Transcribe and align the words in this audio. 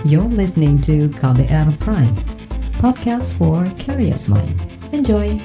You're 0.00 0.32
listening 0.32 0.80
to 0.88 1.12
KBR 1.20 1.76
Prime, 1.76 2.16
podcast 2.80 3.36
for 3.36 3.68
curious 3.76 4.32
mind. 4.32 4.56
Enjoy! 4.96 5.36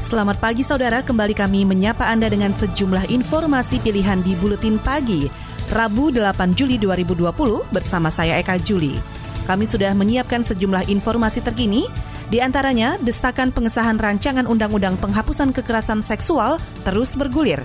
Selamat 0.00 0.40
pagi 0.40 0.64
saudara, 0.64 1.04
kembali 1.04 1.36
kami 1.36 1.68
menyapa 1.68 2.08
Anda 2.08 2.32
dengan 2.32 2.56
sejumlah 2.56 3.12
informasi 3.12 3.76
pilihan 3.84 4.24
di 4.24 4.32
Buletin 4.40 4.80
Pagi, 4.80 5.28
Rabu 5.76 6.08
8 6.08 6.56
Juli 6.56 6.80
2020 6.80 7.28
bersama 7.68 8.08
saya 8.08 8.40
Eka 8.40 8.56
Juli. 8.64 8.96
Kami 9.44 9.68
sudah 9.68 9.92
menyiapkan 9.92 10.40
sejumlah 10.40 10.88
informasi 10.88 11.44
terkini, 11.44 11.84
di 12.28 12.42
antaranya 12.42 12.98
desakan 12.98 13.54
pengesahan 13.54 13.96
rancangan 13.96 14.44
undang-undang 14.44 14.98
penghapusan 14.98 15.54
kekerasan 15.54 16.02
seksual 16.02 16.58
terus 16.82 17.14
bergulir. 17.14 17.62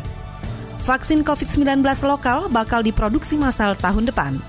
Vaksin 0.81 1.21
COVID-19 1.21 1.85
lokal 2.05 2.49
bakal 2.49 2.81
diproduksi 2.81 3.37
massal 3.37 3.77
tahun 3.77 4.09
depan. 4.09 4.41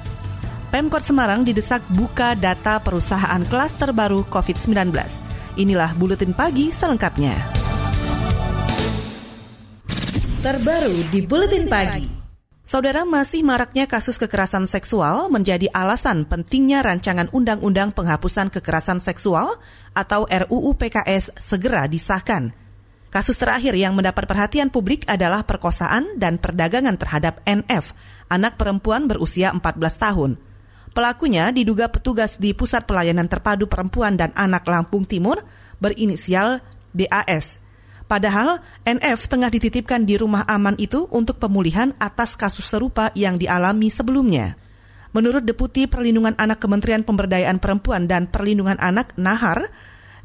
Pemkot 0.72 1.04
Semarang 1.04 1.44
didesak 1.44 1.84
buka 1.92 2.32
data 2.32 2.80
perusahaan 2.80 3.44
klaster 3.44 3.92
baru 3.92 4.24
COVID-19. 4.32 4.96
Inilah 5.60 5.92
Buletin 5.92 6.32
Pagi 6.32 6.72
selengkapnya 6.72 7.62
terbaru 10.42 11.06
di 11.06 11.22
Buletin 11.22 11.70
Pagi. 11.70 12.21
Saudara 12.62 13.02
masih 13.02 13.42
maraknya 13.42 13.90
kasus 13.90 14.22
kekerasan 14.22 14.70
seksual 14.70 15.26
menjadi 15.34 15.66
alasan 15.74 16.22
pentingnya 16.22 16.86
rancangan 16.86 17.26
Undang-Undang 17.34 17.90
Penghapusan 17.90 18.54
Kekerasan 18.54 19.02
Seksual 19.02 19.58
atau 19.98 20.30
RUU 20.30 20.70
PKS 20.78 21.34
segera 21.42 21.90
disahkan. 21.90 22.54
Kasus 23.10 23.34
terakhir 23.34 23.74
yang 23.74 23.98
mendapat 23.98 24.30
perhatian 24.30 24.70
publik 24.70 25.02
adalah 25.10 25.42
perkosaan 25.42 26.16
dan 26.22 26.38
perdagangan 26.38 26.94
terhadap 26.96 27.42
NF, 27.44 27.92
anak 28.30 28.54
perempuan 28.54 29.10
berusia 29.10 29.50
14 29.50 29.58
tahun. 29.98 30.38
Pelakunya 30.94 31.50
diduga 31.50 31.90
petugas 31.90 32.38
di 32.38 32.54
Pusat 32.54 32.86
Pelayanan 32.86 33.26
Terpadu 33.26 33.66
Perempuan 33.66 34.14
dan 34.14 34.30
Anak 34.38 34.64
Lampung 34.70 35.02
Timur 35.02 35.42
berinisial 35.82 36.62
DAS. 36.94 37.61
Padahal 38.12 38.60
NF 38.84 39.24
tengah 39.24 39.48
dititipkan 39.48 40.04
di 40.04 40.20
rumah 40.20 40.44
aman 40.44 40.76
itu 40.76 41.08
untuk 41.08 41.40
pemulihan 41.40 41.96
atas 41.96 42.36
kasus 42.36 42.68
serupa 42.68 43.08
yang 43.16 43.40
dialami 43.40 43.88
sebelumnya. 43.88 44.60
Menurut 45.16 45.40
Deputi 45.48 45.88
Perlindungan 45.88 46.36
Anak 46.36 46.60
Kementerian 46.60 47.08
Pemberdayaan 47.08 47.56
Perempuan 47.56 48.04
dan 48.04 48.28
Perlindungan 48.28 48.76
Anak 48.84 49.16
Nahar, 49.16 49.72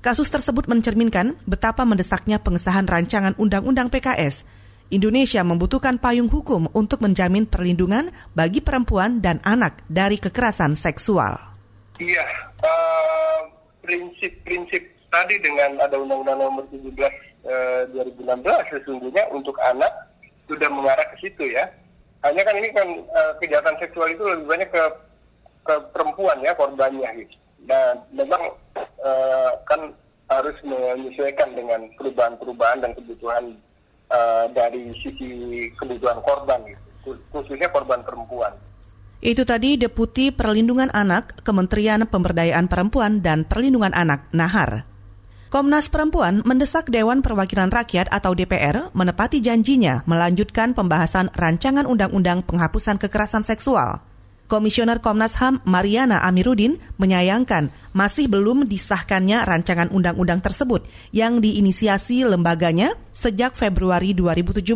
kasus 0.04 0.28
tersebut 0.28 0.68
mencerminkan 0.68 1.40
betapa 1.48 1.88
mendesaknya 1.88 2.44
pengesahan 2.44 2.84
rancangan 2.92 3.40
Undang-Undang 3.40 3.88
PKS. 3.88 4.44
Indonesia 4.92 5.40
membutuhkan 5.48 5.96
payung 5.96 6.28
hukum 6.28 6.68
untuk 6.76 7.00
menjamin 7.00 7.48
perlindungan 7.48 8.12
bagi 8.36 8.60
perempuan 8.60 9.24
dan 9.24 9.40
anak 9.48 9.80
dari 9.88 10.20
kekerasan 10.20 10.76
seksual. 10.76 11.40
Iya, 12.04 12.52
uh, 12.68 13.48
prinsip-prinsip 13.80 14.92
tadi 15.08 15.40
dengan 15.40 15.80
ada 15.80 15.96
Undang-Undang 15.96 16.36
Nomor 16.36 16.64
17 16.68 17.28
2016 17.48 18.44
eh, 18.44 18.64
sesungguhnya 18.76 19.24
untuk 19.32 19.56
anak 19.64 19.92
sudah 20.48 20.68
mengarah 20.68 21.08
ke 21.16 21.16
situ 21.24 21.56
ya. 21.56 21.68
Hanya 22.26 22.44
kan 22.44 22.56
ini 22.60 22.70
kan 22.74 22.88
uh, 23.14 23.34
kejahatan 23.40 23.78
seksual 23.80 24.12
itu 24.12 24.24
lebih 24.26 24.48
banyak 24.50 24.70
ke 24.74 24.84
ke 25.64 25.76
perempuan 25.96 26.40
ya 26.44 26.52
korbannya 26.58 27.08
gitu. 27.24 27.36
Dan 27.68 28.04
memang 28.12 28.56
uh, 28.76 29.52
kan 29.68 29.96
harus 30.28 30.58
menyesuaikan 30.64 31.56
dengan 31.56 31.88
perubahan-perubahan 31.96 32.84
dan 32.84 32.92
kebutuhan 33.00 33.56
uh, 34.12 34.52
dari 34.52 34.92
sisi 35.00 35.30
kebutuhan 35.80 36.20
korban 36.24 36.60
gitu. 36.68 37.16
khususnya 37.32 37.72
korban 37.72 38.04
perempuan. 38.04 38.52
Itu 39.24 39.48
tadi 39.48 39.80
Deputi 39.80 40.30
Perlindungan 40.30 40.92
Anak 40.92 41.42
Kementerian 41.42 42.04
Pemberdayaan 42.04 42.68
Perempuan 42.68 43.24
dan 43.24 43.48
Perlindungan 43.48 43.96
Anak 43.96 44.28
Nahar. 44.36 44.97
Komnas 45.48 45.88
Perempuan 45.88 46.44
mendesak 46.44 46.92
Dewan 46.92 47.24
Perwakilan 47.24 47.72
Rakyat 47.72 48.12
atau 48.12 48.36
DPR 48.36 48.92
menepati 48.92 49.40
janjinya 49.40 50.04
melanjutkan 50.04 50.76
pembahasan 50.76 51.32
rancangan 51.32 51.88
undang-undang 51.88 52.44
penghapusan 52.44 53.00
kekerasan 53.00 53.48
seksual. 53.48 54.04
Komisioner 54.52 55.00
Komnas 55.00 55.40
HAM 55.40 55.64
Mariana 55.64 56.20
Amiruddin 56.28 56.76
menyayangkan 57.00 57.72
masih 57.96 58.28
belum 58.28 58.68
disahkannya 58.68 59.48
rancangan 59.48 59.88
undang-undang 59.88 60.44
tersebut 60.44 60.84
yang 61.16 61.40
diinisiasi 61.40 62.28
lembaganya 62.28 63.00
sejak 63.16 63.56
Februari 63.56 64.12
2017. 64.12 64.68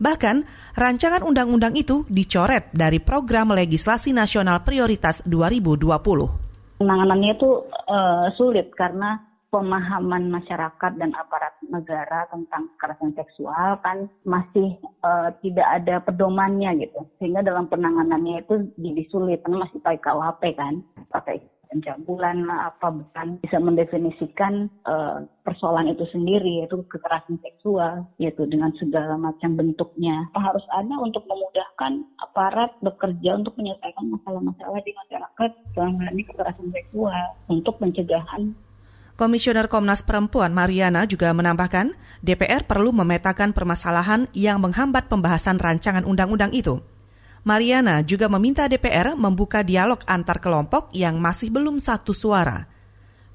Bahkan, 0.00 0.36
rancangan 0.72 1.20
undang-undang 1.20 1.76
itu 1.76 2.08
dicoret 2.08 2.72
dari 2.72 2.96
program 2.96 3.52
legislasi 3.52 4.16
nasional 4.16 4.64
prioritas 4.64 5.20
2020. 5.28 6.80
Penanganannya 6.80 7.36
itu 7.36 7.48
uh, 7.68 8.32
sulit 8.40 8.72
karena 8.72 9.31
pemahaman 9.52 10.32
masyarakat 10.32 10.92
dan 10.96 11.12
aparat 11.12 11.52
negara 11.68 12.24
tentang 12.32 12.72
kekerasan 12.74 13.12
seksual 13.12 13.76
kan 13.84 14.08
masih 14.24 14.80
uh, 15.04 15.28
tidak 15.44 15.68
ada 15.68 16.00
pedomannya 16.00 16.88
gitu. 16.88 17.04
Sehingga 17.20 17.44
dalam 17.44 17.68
penanganannya 17.68 18.48
itu 18.48 18.72
jadi 18.80 19.02
sulit 19.12 19.44
karena 19.44 19.68
masih 19.68 19.78
pakai 19.84 20.00
KUHP 20.00 20.42
kan. 20.56 20.80
Pakai 21.12 21.44
pencabulan 21.72 22.48
apa 22.48 22.92
bukan. 22.92 23.40
Bisa 23.44 23.60
mendefinisikan 23.60 24.72
uh, 24.88 25.24
persoalan 25.44 25.92
itu 25.92 26.04
sendiri 26.12 26.64
yaitu 26.64 26.80
kekerasan 26.88 27.40
seksual 27.40 28.08
yaitu 28.16 28.44
dengan 28.48 28.72
segala 28.76 29.20
macam 29.20 29.56
bentuknya. 29.56 30.28
Apa 30.36 30.52
harus 30.52 30.64
ada 30.76 30.96
untuk 30.96 31.24
memudahkan 31.28 32.08
aparat 32.24 32.72
bekerja 32.84 33.40
untuk 33.40 33.56
menyelesaikan 33.60 34.16
masalah-masalah 34.16 34.80
di 34.84 34.92
masyarakat 34.96 35.50
dalam 35.76 35.96
hal 36.00 36.08
ini 36.12 36.24
kekerasan 36.28 36.68
seksual? 36.72 37.24
Untuk 37.48 37.76
pencegahan 37.80 38.56
Komisioner 39.22 39.70
Komnas 39.70 40.02
Perempuan 40.02 40.50
Mariana 40.50 41.06
juga 41.06 41.30
menambahkan, 41.30 41.94
DPR 42.26 42.66
perlu 42.66 42.90
memetakan 42.90 43.54
permasalahan 43.54 44.26
yang 44.34 44.58
menghambat 44.58 45.06
pembahasan 45.06 45.62
rancangan 45.62 46.02
undang-undang 46.02 46.50
itu. 46.50 46.82
Mariana 47.46 48.02
juga 48.02 48.26
meminta 48.26 48.66
DPR 48.66 49.14
membuka 49.14 49.62
dialog 49.62 50.02
antar 50.10 50.42
kelompok 50.42 50.90
yang 50.90 51.22
masih 51.22 51.54
belum 51.54 51.78
satu 51.78 52.10
suara. 52.10 52.66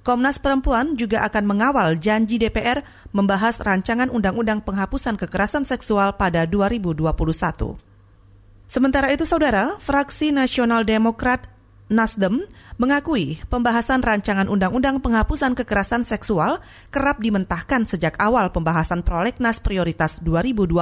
Komnas 0.03 0.43
Perempuan 0.43 0.99
juga 0.99 1.23
akan 1.23 1.55
mengawal 1.55 1.95
janji 1.95 2.35
DPR 2.35 2.83
membahas 3.15 3.55
rancangan 3.63 4.11
undang-undang 4.11 4.59
penghapusan 4.67 5.15
kekerasan 5.15 5.63
seksual 5.63 6.19
pada 6.19 6.43
2021. 6.43 7.15
Sementara 8.67 9.07
itu, 9.15 9.23
saudara, 9.23 9.79
fraksi 9.79 10.35
Nasional 10.35 10.83
Demokrat 10.83 11.47
Nasdem 11.87 12.43
mengakui 12.77 13.41
pembahasan 13.49 14.05
rancangan 14.05 14.45
undang-undang 14.45 15.01
penghapusan 15.01 15.57
kekerasan 15.57 16.05
seksual 16.05 16.61
kerap 16.93 17.17
dimentahkan 17.17 17.89
sejak 17.89 18.13
awal 18.21 18.53
pembahasan 18.53 19.01
prolegnas 19.01 19.57
prioritas 19.57 20.21
2020. 20.21 20.77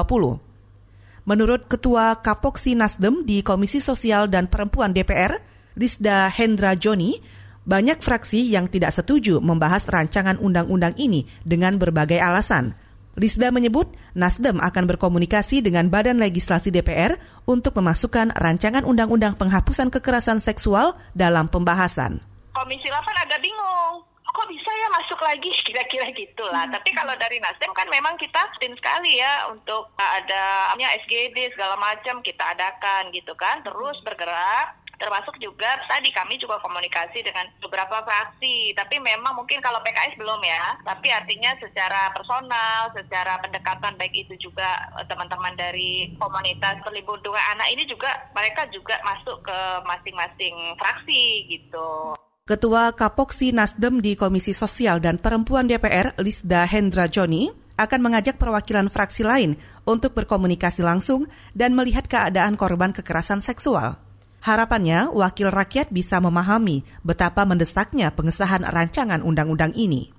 Menurut 1.26 1.62
Ketua 1.66 2.22
Kapoksi 2.22 2.78
Nasdem 2.78 3.26
di 3.26 3.42
Komisi 3.42 3.82
Sosial 3.82 4.30
dan 4.30 4.46
Perempuan 4.46 4.94
DPR, 4.94 5.42
Rizda 5.74 6.30
Hendra 6.30 6.78
Joni, 6.78 7.18
banyak 7.66 7.98
fraksi 7.98 8.46
yang 8.46 8.70
tidak 8.70 8.94
setuju 8.94 9.42
membahas 9.42 9.90
rancangan 9.90 10.38
undang-undang 10.38 10.94
ini 11.02 11.26
dengan 11.42 11.82
berbagai 11.82 12.22
alasan– 12.22 12.72
Lisda 13.16 13.48
menyebut 13.52 13.96
Nasdem 14.12 14.60
akan 14.60 14.92
berkomunikasi 14.92 15.64
dengan 15.64 15.88
Badan 15.88 16.20
Legislasi 16.20 16.68
DPR 16.72 17.16
untuk 17.48 17.76
memasukkan 17.80 18.36
rancangan 18.36 18.84
undang-undang 18.84 19.40
penghapusan 19.40 19.88
kekerasan 19.88 20.44
seksual 20.44 21.00
dalam 21.16 21.48
pembahasan. 21.48 22.20
Komisi 22.52 22.88
8 22.92 23.24
agak 23.24 23.40
bingung 23.40 24.04
kok 24.36 24.52
bisa 24.52 24.68
ya 24.68 24.88
masuk 24.92 25.20
lagi 25.24 25.48
kira-kira 25.68 26.12
gitulah. 26.12 26.68
Hmm. 26.68 26.76
Tapi 26.76 26.92
kalau 26.92 27.16
dari 27.16 27.40
Nasdem 27.40 27.72
kan 27.72 27.88
memang 27.88 28.20
kita 28.20 28.44
tin 28.60 28.76
sekali 28.76 29.24
ya 29.24 29.48
untuk 29.48 29.96
ada 29.96 30.76
SGD 30.76 31.56
segala 31.56 31.80
macam 31.80 32.20
kita 32.20 32.44
adakan 32.52 33.16
gitu 33.16 33.32
kan, 33.40 33.64
terus 33.64 33.96
bergerak 34.04 34.76
termasuk 34.98 35.36
juga 35.40 35.68
tadi 35.88 36.12
kami 36.12 36.40
juga 36.40 36.60
komunikasi 36.62 37.24
dengan 37.24 37.48
beberapa 37.60 38.04
fraksi. 38.04 38.76
Tapi 38.76 39.00
memang 39.00 39.36
mungkin 39.36 39.60
kalau 39.60 39.80
PKS 39.82 40.20
belum 40.20 40.42
ya. 40.44 40.78
Tapi 40.84 41.08
artinya 41.12 41.52
secara 41.60 42.12
personal 42.16 42.92
secara 42.96 43.40
pendekatan 43.40 43.96
baik 44.00 44.14
itu 44.16 44.50
juga 44.50 44.90
eh, 45.00 45.06
teman-teman 45.08 45.54
dari 45.56 46.16
komunitas 46.20 46.80
perlindungan 46.86 47.44
anak 47.56 47.68
ini 47.72 47.84
juga 47.88 48.10
mereka 48.36 48.68
juga 48.72 49.00
masuk 49.06 49.44
ke 49.46 49.58
masing-masing 49.88 50.56
fraksi 50.80 51.48
gitu. 51.52 52.16
Ketua 52.46 52.94
Kapoksi 52.94 53.50
Nasdem 53.50 54.06
di 54.06 54.14
Komisi 54.14 54.54
Sosial 54.54 55.02
dan 55.02 55.18
Perempuan 55.18 55.66
DPR, 55.66 56.14
Lisda 56.22 56.70
Hendra 56.70 57.10
Joni, 57.10 57.50
akan 57.76 58.00
mengajak 58.06 58.38
perwakilan 58.38 58.88
fraksi 58.88 59.26
lain 59.26 59.58
untuk 59.84 60.14
berkomunikasi 60.14 60.86
langsung 60.86 61.28
dan 61.58 61.74
melihat 61.74 62.08
keadaan 62.08 62.56
korban 62.56 62.94
kekerasan 62.96 63.42
seksual. 63.42 64.05
Harapannya, 64.46 65.10
wakil 65.10 65.50
rakyat 65.50 65.90
bisa 65.90 66.22
memahami 66.22 66.86
betapa 67.02 67.50
mendesaknya 67.50 68.14
pengesahan 68.14 68.62
rancangan 68.62 69.26
undang-undang 69.26 69.74
ini. 69.74 70.14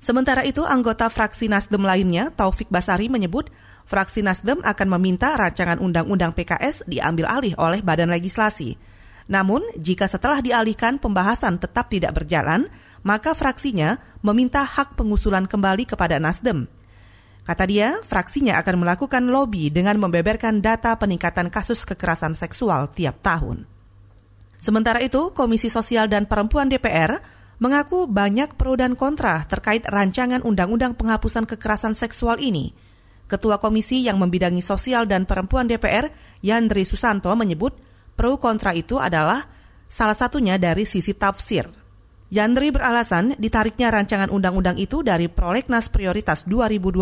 Sementara 0.00 0.40
itu, 0.48 0.64
anggota 0.64 1.12
fraksi 1.12 1.52
Nasdem 1.52 1.84
lainnya, 1.84 2.32
Taufik 2.32 2.72
Basari 2.72 3.12
menyebut, 3.12 3.52
fraksi 3.84 4.24
Nasdem 4.24 4.64
akan 4.64 4.88
meminta 4.96 5.36
rancangan 5.36 5.84
undang-undang 5.84 6.32
PKS 6.32 6.88
diambil 6.88 7.28
alih 7.28 7.52
oleh 7.60 7.84
badan 7.84 8.08
legislasi. 8.08 8.80
Namun, 9.28 9.60
jika 9.76 10.08
setelah 10.08 10.40
dialihkan 10.40 10.96
pembahasan 10.96 11.60
tetap 11.60 11.92
tidak 11.92 12.16
berjalan, 12.24 12.72
maka 13.04 13.36
fraksinya 13.36 14.00
meminta 14.24 14.64
hak 14.64 14.96
pengusulan 14.96 15.44
kembali 15.44 15.84
kepada 15.84 16.16
Nasdem. 16.16 16.72
Kata 17.42 17.66
dia, 17.66 17.98
fraksinya 18.06 18.54
akan 18.62 18.86
melakukan 18.86 19.26
lobby 19.26 19.66
dengan 19.66 19.98
membeberkan 19.98 20.62
data 20.62 20.94
peningkatan 20.94 21.50
kasus 21.50 21.82
kekerasan 21.82 22.38
seksual 22.38 22.86
tiap 22.94 23.18
tahun. 23.18 23.66
Sementara 24.62 25.02
itu, 25.02 25.34
Komisi 25.34 25.66
Sosial 25.66 26.06
dan 26.06 26.30
Perempuan 26.30 26.70
DPR 26.70 27.18
mengaku 27.58 28.06
banyak 28.06 28.54
pro 28.54 28.78
dan 28.78 28.94
kontra 28.94 29.42
terkait 29.50 29.82
rancangan 29.86 30.42
undang-undang 30.46 30.94
penghapusan 30.94 31.46
kekerasan 31.46 31.98
seksual 31.98 32.38
ini. 32.38 32.74
Ketua 33.26 33.58
Komisi 33.58 34.06
yang 34.06 34.22
membidangi 34.22 34.62
sosial 34.62 35.10
dan 35.10 35.26
perempuan 35.26 35.66
DPR, 35.66 36.10
Yandri 36.44 36.86
Susanto, 36.86 37.30
menyebut 37.34 37.74
pro 38.14 38.38
kontra 38.38 38.70
itu 38.76 39.02
adalah 39.02 39.46
salah 39.90 40.14
satunya 40.14 40.58
dari 40.62 40.86
sisi 40.86 41.16
tafsir. 41.16 41.81
Yandri 42.32 42.72
beralasan 42.72 43.36
ditariknya 43.36 43.92
rancangan 43.92 44.32
undang-undang 44.32 44.80
itu 44.80 45.04
dari 45.04 45.28
Prolegnas 45.28 45.92
Prioritas 45.92 46.48
2020 46.48 46.96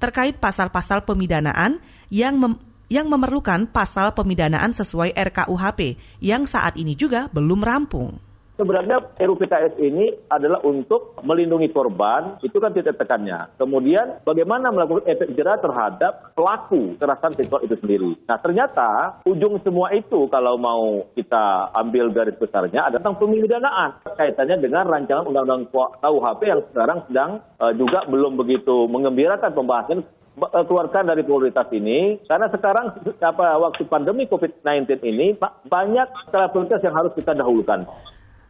terkait 0.00 0.40
pasal-pasal 0.40 1.04
pemidanaan 1.04 1.76
yang 2.08 2.40
mem 2.40 2.56
yang 2.88 3.12
memerlukan 3.12 3.68
pasal 3.68 4.16
pemidanaan 4.16 4.72
sesuai 4.72 5.12
RKUHP 5.12 6.00
yang 6.24 6.48
saat 6.48 6.80
ini 6.80 6.96
juga 6.96 7.28
belum 7.28 7.60
rampung 7.60 8.16
sebenarnya 8.58 8.98
RUU 9.22 9.38
PKS 9.38 9.78
ini 9.78 10.10
adalah 10.28 10.58
untuk 10.66 11.14
melindungi 11.22 11.70
korban, 11.70 12.42
itu 12.42 12.58
kan 12.58 12.74
titik 12.74 12.98
tekannya. 12.98 13.54
Kemudian 13.56 14.20
bagaimana 14.26 14.74
melakukan 14.74 15.06
efek 15.06 15.32
jerah 15.38 15.62
terhadap 15.62 16.34
pelaku 16.34 16.98
kekerasan 16.98 17.32
seksual 17.38 17.62
itu 17.62 17.78
sendiri. 17.78 18.12
Nah 18.26 18.36
ternyata 18.42 19.22
ujung 19.24 19.62
semua 19.62 19.94
itu 19.94 20.26
kalau 20.26 20.58
mau 20.58 21.06
kita 21.14 21.70
ambil 21.78 22.10
garis 22.10 22.34
besarnya 22.36 22.90
ada 22.90 22.98
tentang 22.98 23.22
pemidanaan 23.22 24.02
kaitannya 24.18 24.58
dengan 24.58 24.90
rancangan 24.90 25.30
undang-undang 25.30 25.70
KUHP 25.72 26.40
yang 26.50 26.60
sekarang 26.74 26.98
sedang 27.06 27.30
uh, 27.62 27.72
juga 27.72 28.04
belum 28.10 28.34
begitu 28.34 28.90
mengembirakan 28.90 29.54
pembahasan 29.54 30.02
eh, 30.02 30.64
keluarkan 30.66 31.06
dari 31.06 31.22
prioritas 31.22 31.70
ini 31.70 32.18
karena 32.26 32.50
sekarang 32.50 32.98
apa 33.22 33.46
waktu 33.62 33.86
pandemi 33.86 34.26
COVID-19 34.26 34.98
ini 35.06 35.38
banyak 35.70 36.08
prioritas 36.28 36.82
yang 36.82 36.96
harus 36.98 37.14
kita 37.14 37.38
dahulukan. 37.38 37.86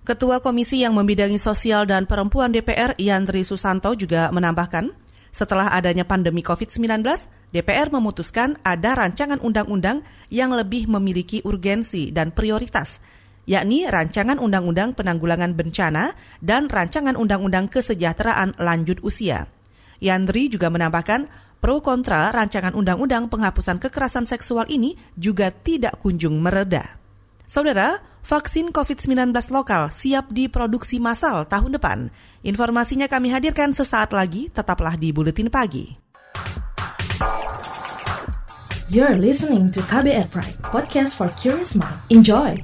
Ketua 0.09 0.41
Komisi 0.41 0.81
yang 0.81 0.97
membidangi 0.97 1.37
sosial 1.37 1.85
dan 1.85 2.09
perempuan 2.09 2.49
DPR, 2.49 2.97
Yandri 2.97 3.45
Susanto 3.45 3.93
juga 3.93 4.33
menambahkan, 4.33 4.89
setelah 5.29 5.69
adanya 5.69 6.09
pandemi 6.09 6.41
COVID-19, 6.41 7.05
DPR 7.53 7.93
memutuskan 7.93 8.57
ada 8.65 8.97
rancangan 8.97 9.37
undang-undang 9.37 10.01
yang 10.33 10.57
lebih 10.57 10.89
memiliki 10.89 11.45
urgensi 11.45 12.09
dan 12.09 12.33
prioritas, 12.33 13.05
yakni 13.45 13.85
rancangan 13.85 14.41
undang-undang 14.41 14.97
penanggulangan 14.97 15.53
bencana 15.53 16.17
dan 16.41 16.73
rancangan 16.73 17.13
undang-undang 17.13 17.69
kesejahteraan 17.69 18.57
lanjut 18.57 19.05
usia. 19.05 19.45
Yandri 20.01 20.49
juga 20.49 20.73
menambahkan, 20.73 21.29
pro 21.61 21.85
kontra 21.85 22.33
rancangan 22.33 22.73
undang-undang 22.73 23.29
penghapusan 23.29 23.77
kekerasan 23.77 24.25
seksual 24.25 24.65
ini 24.73 24.97
juga 25.21 25.53
tidak 25.53 26.01
kunjung 26.01 26.41
mereda. 26.41 26.98
Saudara, 27.49 28.05
vaksin 28.29 28.77
COVID-19 28.77 29.33
lokal 29.49 29.89
siap 29.89 30.29
diproduksi 30.37 31.01
massal 31.01 31.49
tahun 31.49 31.81
depan. 31.81 32.13
Informasinya 32.45 33.09
kami 33.09 33.33
hadirkan 33.33 33.73
sesaat 33.73 34.13
lagi, 34.13 34.53
tetaplah 34.53 35.01
di 35.01 35.17
Buletin 35.17 35.49
Pagi. 35.49 35.97
You're 38.93 39.17
listening 39.17 39.73
to 39.73 39.81
KBR 39.81 40.29
Pride, 40.29 40.61
podcast 40.61 41.17
for 41.17 41.33
curious 41.41 41.73
mind. 41.73 41.97
Enjoy! 42.13 42.61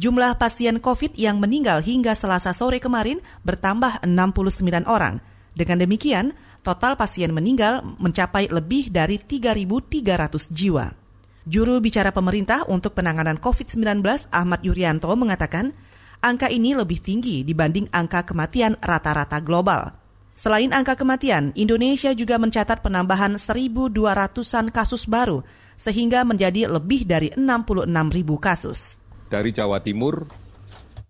Jumlah 0.00 0.40
pasien 0.40 0.80
COVID 0.80 1.12
yang 1.20 1.44
meninggal 1.44 1.84
hingga 1.84 2.16
Selasa 2.16 2.56
sore 2.56 2.80
kemarin 2.80 3.20
bertambah 3.44 4.00
69 4.08 4.88
orang. 4.88 5.20
Dengan 5.52 5.84
demikian, 5.84 6.32
total 6.64 6.96
pasien 6.96 7.28
meninggal 7.36 7.84
mencapai 8.00 8.48
lebih 8.48 8.88
dari 8.88 9.20
3.300 9.20 10.56
jiwa. 10.56 10.96
Juru 11.44 11.84
bicara 11.84 12.16
pemerintah 12.16 12.64
untuk 12.72 12.96
penanganan 12.96 13.36
COVID-19 13.44 14.00
Ahmad 14.32 14.64
Yuryanto 14.64 15.12
mengatakan, 15.12 15.76
angka 16.24 16.48
ini 16.48 16.72
lebih 16.72 17.04
tinggi 17.04 17.44
dibanding 17.44 17.92
angka 17.92 18.24
kematian 18.24 18.80
rata-rata 18.80 19.36
global. 19.44 19.92
Selain 20.32 20.72
angka 20.72 20.96
kematian, 20.96 21.52
Indonesia 21.52 22.16
juga 22.16 22.40
mencatat 22.40 22.80
penambahan 22.80 23.36
1.200-an 23.36 24.72
kasus 24.72 25.04
baru, 25.04 25.44
sehingga 25.76 26.24
menjadi 26.24 26.72
lebih 26.72 27.04
dari 27.04 27.36
66.000 27.36 28.40
kasus 28.40 28.99
dari 29.30 29.54
Jawa 29.54 29.78
Timur 29.78 30.26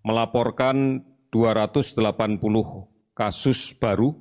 melaporkan 0.05 1.01
280 1.33 1.97
kasus 3.17 3.73
baru 3.75 4.13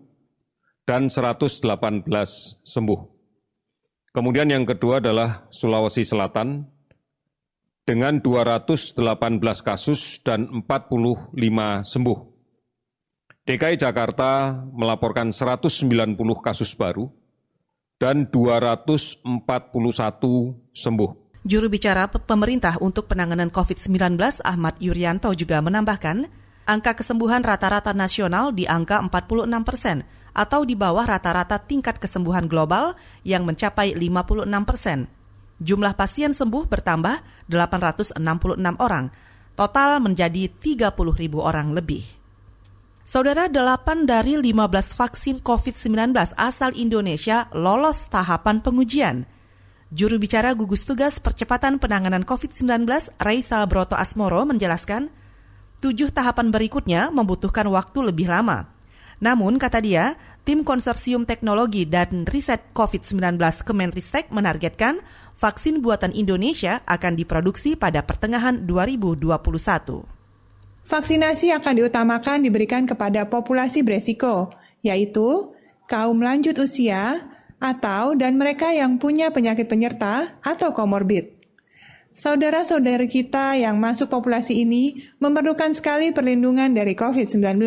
dan 0.88 1.12
118 1.12 1.68
sembuh. 2.66 3.00
Kemudian 4.10 4.50
yang 4.50 4.66
kedua 4.66 4.98
adalah 4.98 5.46
Sulawesi 5.54 6.02
Selatan 6.02 6.66
dengan 7.86 8.18
218 8.24 8.98
kasus 9.62 10.24
dan 10.26 10.50
45 10.50 11.36
sembuh. 11.86 12.20
DKI 13.46 13.82
Jakarta 13.82 14.62
melaporkan 14.74 15.34
190 15.34 16.18
kasus 16.42 16.74
baru 16.78 17.10
dan 17.98 18.30
241 18.30 19.26
sembuh. 20.74 21.29
Juru 21.48 21.72
bicara 21.72 22.12
pemerintah 22.12 22.76
untuk 22.84 23.08
penanganan 23.08 23.48
COVID-19 23.48 24.20
Ahmad 24.44 24.76
Yuryanto 24.84 25.32
juga 25.32 25.64
menambahkan, 25.64 26.28
angka 26.68 27.00
kesembuhan 27.00 27.48
rata-rata 27.48 27.96
nasional 27.96 28.52
di 28.52 28.68
angka 28.68 29.00
46 29.00 29.48
persen 29.64 30.04
atau 30.36 30.68
di 30.68 30.76
bawah 30.76 31.08
rata-rata 31.08 31.56
tingkat 31.64 31.96
kesembuhan 31.96 32.52
global 32.52 32.92
yang 33.24 33.48
mencapai 33.48 33.96
56 33.96 34.68
persen. 34.68 35.08
Jumlah 35.64 35.96
pasien 35.96 36.36
sembuh 36.36 36.68
bertambah 36.68 37.48
866 37.48 38.20
orang, 38.84 39.08
total 39.56 40.04
menjadi 40.04 40.52
30 40.52 40.92
ribu 41.16 41.40
orang 41.40 41.72
lebih. 41.72 42.04
Saudara, 43.08 43.48
8 43.48 44.04
dari 44.04 44.36
15 44.36 44.92
vaksin 44.92 45.40
COVID-19 45.40 46.36
asal 46.36 46.76
Indonesia 46.76 47.48
lolos 47.56 48.12
tahapan 48.12 48.60
pengujian– 48.60 49.24
Juru 49.90 50.22
bicara 50.22 50.54
gugus 50.54 50.86
tugas 50.86 51.18
percepatan 51.18 51.82
penanganan 51.82 52.22
COVID-19, 52.22 52.86
Raisa 53.18 53.66
Broto 53.66 53.98
Asmoro, 53.98 54.46
menjelaskan, 54.46 55.10
tujuh 55.82 56.14
tahapan 56.14 56.54
berikutnya 56.54 57.10
membutuhkan 57.10 57.66
waktu 57.74 58.14
lebih 58.14 58.30
lama. 58.30 58.70
Namun, 59.18 59.58
kata 59.58 59.82
dia, 59.82 60.14
tim 60.46 60.62
konsorsium 60.62 61.26
teknologi 61.26 61.90
dan 61.90 62.30
riset 62.30 62.70
COVID-19 62.78 63.42
Kemenristek 63.66 64.30
menargetkan 64.30 65.02
vaksin 65.34 65.82
buatan 65.82 66.14
Indonesia 66.14 66.86
akan 66.86 67.18
diproduksi 67.18 67.74
pada 67.74 68.06
pertengahan 68.06 68.70
2021. 68.70 69.26
Vaksinasi 70.86 71.50
akan 71.50 71.74
diutamakan 71.82 72.46
diberikan 72.46 72.86
kepada 72.86 73.26
populasi 73.26 73.82
beresiko, 73.82 74.54
yaitu 74.86 75.50
kaum 75.90 76.22
lanjut 76.22 76.62
usia, 76.62 77.26
atau 77.60 78.16
dan 78.16 78.40
mereka 78.40 78.72
yang 78.72 78.98
punya 78.98 79.30
penyakit 79.36 79.68
penyerta 79.68 80.40
atau 80.42 80.72
komorbid. 80.72 81.40
Saudara-saudari 82.10 83.06
kita 83.06 83.56
yang 83.56 83.78
masuk 83.78 84.10
populasi 84.10 84.66
ini 84.66 85.08
memerlukan 85.22 85.72
sekali 85.78 86.10
perlindungan 86.10 86.74
dari 86.74 86.98
COVID-19. 86.98 87.62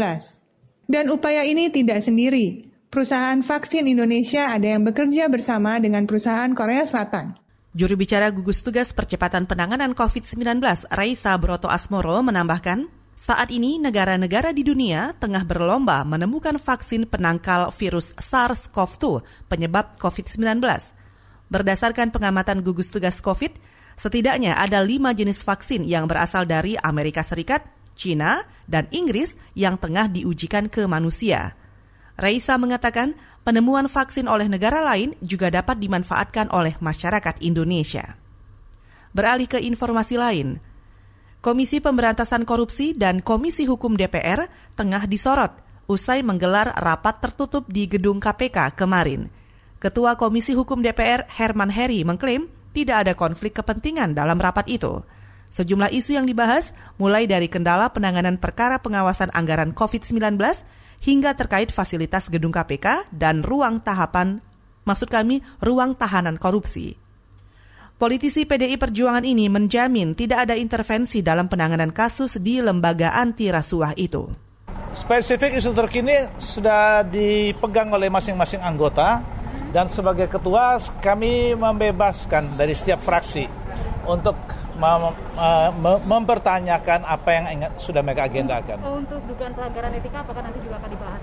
Dan 0.91 1.09
upaya 1.09 1.47
ini 1.47 1.71
tidak 1.71 2.03
sendiri. 2.03 2.69
Perusahaan 2.93 3.41
vaksin 3.41 3.89
Indonesia 3.89 4.53
ada 4.53 4.77
yang 4.77 4.85
bekerja 4.85 5.31
bersama 5.33 5.81
dengan 5.81 6.05
perusahaan 6.05 6.53
Korea 6.53 6.85
Selatan. 6.85 7.41
Juru 7.73 7.97
bicara 7.97 8.29
gugus 8.29 8.61
tugas 8.61 8.93
percepatan 8.93 9.49
penanganan 9.49 9.97
COVID-19, 9.97 10.61
Raisa 10.93 11.33
Broto 11.41 11.73
Asmoro, 11.73 12.21
menambahkan, 12.21 12.85
saat 13.13 13.53
ini, 13.53 13.77
negara-negara 13.77 14.57
di 14.57 14.65
dunia 14.65 15.13
tengah 15.21 15.45
berlomba 15.45 16.01
menemukan 16.03 16.57
vaksin 16.57 17.05
penangkal 17.05 17.69
virus 17.71 18.17
SARS-CoV-2 18.17 19.05
penyebab 19.53 19.95
COVID-19. 20.01 20.59
Berdasarkan 21.53 22.09
pengamatan 22.09 22.65
gugus 22.65 22.89
tugas 22.89 23.21
COVID, 23.21 23.53
setidaknya 24.01 24.57
ada 24.57 24.81
lima 24.81 25.13
jenis 25.13 25.45
vaksin 25.45 25.85
yang 25.85 26.09
berasal 26.09 26.49
dari 26.49 26.81
Amerika 26.81 27.21
Serikat, 27.21 27.69
China, 27.93 28.49
dan 28.65 28.89
Inggris 28.89 29.37
yang 29.53 29.77
tengah 29.77 30.09
diujikan 30.09 30.73
ke 30.73 30.89
manusia. 30.89 31.53
Raisa 32.17 32.57
mengatakan 32.57 33.13
penemuan 33.45 33.93
vaksin 33.93 34.25
oleh 34.25 34.49
negara 34.49 34.81
lain 34.81 35.13
juga 35.21 35.53
dapat 35.53 35.77
dimanfaatkan 35.77 36.49
oleh 36.49 36.73
masyarakat 36.81 37.45
Indonesia. 37.45 38.17
Beralih 39.13 39.45
ke 39.45 39.61
informasi 39.61 40.17
lain, 40.17 40.57
Komisi 41.43 41.83
Pemberantasan 41.83 42.47
Korupsi 42.47 42.95
dan 42.95 43.19
Komisi 43.19 43.67
Hukum 43.67 43.99
DPR 43.99 44.47
tengah 44.79 45.11
disorot 45.11 45.51
usai 45.91 46.23
menggelar 46.23 46.71
rapat 46.79 47.19
tertutup 47.19 47.67
di 47.67 47.91
gedung 47.91 48.23
KPK 48.23 48.79
kemarin. 48.79 49.27
Ketua 49.83 50.15
Komisi 50.15 50.55
Hukum 50.55 50.87
DPR 50.87 51.27
Herman 51.27 51.67
Heri 51.67 52.07
mengklaim 52.07 52.47
tidak 52.71 53.03
ada 53.03 53.19
konflik 53.19 53.59
kepentingan 53.59 54.15
dalam 54.15 54.39
rapat 54.39 54.71
itu. 54.71 55.03
Sejumlah 55.51 55.91
isu 55.91 56.15
yang 56.15 56.31
dibahas 56.31 56.71
mulai 56.95 57.27
dari 57.27 57.51
kendala 57.51 57.91
penanganan 57.91 58.39
perkara 58.39 58.79
pengawasan 58.79 59.35
anggaran 59.35 59.75
COVID-19 59.75 60.39
hingga 61.03 61.35
terkait 61.35 61.75
fasilitas 61.75 62.31
gedung 62.31 62.55
KPK 62.55 63.11
dan 63.11 63.43
ruang 63.43 63.83
tahapan, 63.83 64.39
maksud 64.87 65.11
kami 65.11 65.43
ruang 65.59 65.99
tahanan 65.99 66.39
korupsi. 66.39 67.02
Politisi 67.99 68.49
PDI 68.49 68.81
Perjuangan 68.81 69.23
ini 69.23 69.47
menjamin 69.47 70.17
tidak 70.17 70.49
ada 70.49 70.55
intervensi 70.59 71.21
dalam 71.21 71.47
penanganan 71.47 71.95
kasus 71.95 72.41
di 72.41 72.59
lembaga 72.59 73.15
anti 73.15 73.53
rasuah 73.53 73.95
itu. 73.95 74.27
Spesifik 74.93 75.57
isu 75.57 75.73
terkini 75.73 76.29
sudah 76.37 77.01
dipegang 77.07 77.89
oleh 77.97 78.13
masing-masing 78.13 78.61
anggota 78.61 79.25
dan 79.73 79.89
sebagai 79.89 80.29
ketua 80.29 80.77
kami 81.01 81.57
membebaskan 81.57 82.61
dari 82.61 82.77
setiap 82.77 83.01
fraksi 83.01 83.49
untuk 84.05 84.37
mem 84.77 85.03
mem 85.81 85.97
mempertanyakan 86.05 87.09
apa 87.09 87.29
yang 87.33 87.47
ingat, 87.61 87.71
sudah 87.81 88.01
mereka 88.05 88.29
agendakan. 88.29 88.77
Oh, 88.85 89.01
untuk 89.01 89.21
dugaan 89.29 89.53
pelanggaran 89.57 89.97
etika 89.97 90.21
apakah 90.25 90.43
nanti 90.45 90.59
juga 90.61 90.77
akan 90.81 90.91
dibahas? 90.93 91.21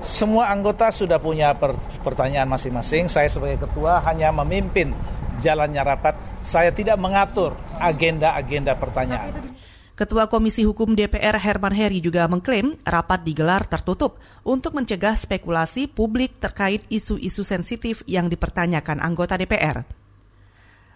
Semua 0.00 0.44
anggota 0.54 0.88
sudah 0.94 1.18
punya 1.18 1.54
per 1.54 1.74
pertanyaan 2.04 2.46
masing-masing. 2.46 3.10
Saya 3.10 3.26
sebagai 3.26 3.66
ketua 3.66 4.00
hanya 4.06 4.30
memimpin 4.30 4.94
jalannya 5.40 5.82
rapat. 5.82 6.14
Saya 6.44 6.70
tidak 6.70 7.00
mengatur 7.00 7.56
agenda-agenda 7.80 8.76
pertanyaan. 8.76 9.56
Ketua 10.00 10.32
Komisi 10.32 10.64
Hukum 10.64 10.96
DPR 10.96 11.36
Herman 11.36 11.76
Heri 11.76 12.00
juga 12.00 12.24
mengklaim 12.24 12.72
rapat 12.88 13.20
digelar 13.20 13.68
tertutup 13.68 14.16
untuk 14.48 14.72
mencegah 14.72 15.12
spekulasi 15.12 15.92
publik 15.92 16.40
terkait 16.40 16.88
isu-isu 16.88 17.44
sensitif 17.44 18.00
yang 18.08 18.32
dipertanyakan 18.32 18.96
anggota 19.04 19.36
DPR. 19.36 19.84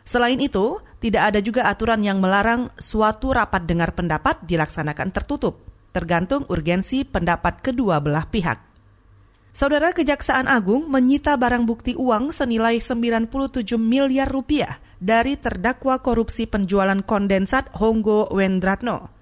Selain 0.09 0.41
itu, 0.41 0.81
tidak 1.05 1.33
ada 1.33 1.41
juga 1.45 1.69
aturan 1.69 2.01
yang 2.01 2.17
melarang 2.17 2.73
suatu 2.81 3.37
rapat 3.37 3.69
dengar 3.69 3.93
pendapat 3.93 4.41
dilaksanakan 4.49 5.13
tertutup, 5.13 5.61
tergantung 5.93 6.49
urgensi 6.49 7.05
pendapat 7.05 7.61
kedua 7.61 8.01
belah 8.01 8.25
pihak. 8.25 8.74
Saudara 9.55 9.95
Kejaksaan 9.95 10.51
Agung 10.51 10.91
menyita 10.91 11.39
barang 11.39 11.63
bukti 11.63 11.95
uang 11.95 12.35
senilai 12.35 12.83
97 12.83 13.31
miliar 13.79 14.27
rupiah 14.27 14.83
dari 14.99 15.39
terdakwa 15.39 16.03
korupsi 16.03 16.51
penjualan 16.51 16.99
kondensat 17.07 17.71
Honggo 17.79 18.35
Wendratno. 18.35 19.15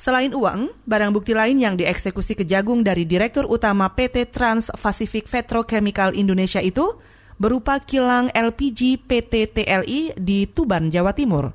Selain 0.00 0.32
uang, 0.32 0.72
barang 0.88 1.12
bukti 1.12 1.36
lain 1.36 1.60
yang 1.60 1.76
dieksekusi 1.76 2.32
Kejagung 2.32 2.80
dari 2.80 3.04
Direktur 3.04 3.44
Utama 3.44 3.92
PT 3.92 4.32
Trans 4.32 4.72
Pacific 4.72 5.28
Petrochemical 5.28 6.16
Indonesia 6.16 6.64
itu 6.64 6.96
berupa 7.36 7.76
kilang 7.84 8.32
LPG 8.32 9.04
PT 9.04 9.52
TLI 9.52 10.16
di 10.16 10.48
Tuban, 10.48 10.88
Jawa 10.88 11.12
Timur. 11.12 11.52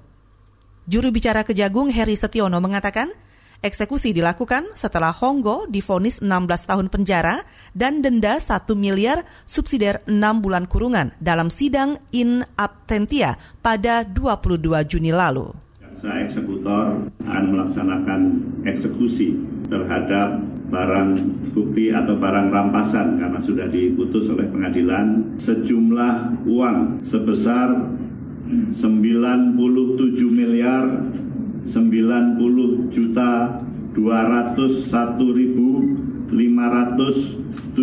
Juru 0.86 1.10
bicara 1.10 1.42
Kejagung 1.42 1.90
Heri 1.90 2.14
Setiono 2.14 2.62
mengatakan, 2.62 3.10
eksekusi 3.64 4.12
dilakukan 4.12 4.76
setelah 4.76 5.16
Honggo 5.16 5.66
difonis 5.72 6.20
16 6.20 6.70
tahun 6.70 6.88
penjara 6.92 7.48
dan 7.72 8.04
denda 8.04 8.36
1 8.36 8.68
miliar 8.76 9.24
subsidiar 9.48 10.04
6 10.04 10.20
bulan 10.44 10.68
kurungan 10.68 11.16
dalam 11.24 11.48
sidang 11.48 11.96
in 12.12 12.44
absentia 12.60 13.40
pada 13.64 14.04
22 14.04 14.68
Juni 14.84 15.16
lalu. 15.16 15.48
Jaksa 15.80 16.28
eksekutor 16.28 17.08
akan 17.24 17.44
melaksanakan 17.56 18.22
eksekusi 18.68 19.40
terhadap 19.72 20.44
barang 20.68 21.16
bukti 21.56 21.96
atau 21.96 22.20
barang 22.20 22.52
rampasan 22.52 23.22
karena 23.22 23.40
sudah 23.40 23.72
diputus 23.72 24.28
oleh 24.28 24.52
pengadilan 24.52 25.40
sejumlah 25.40 26.44
uang 26.44 27.00
sebesar 27.00 27.72
97 28.44 29.56
miliar 30.28 30.84
90 31.64 32.92
juta 32.92 33.60
201 33.96 35.40
ribu 35.40 35.68
578 36.28 37.80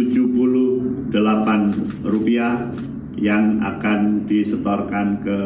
rupiah 2.04 2.68
yang 3.16 3.60
akan 3.60 4.28
disetorkan 4.28 5.20
ke 5.25 5.37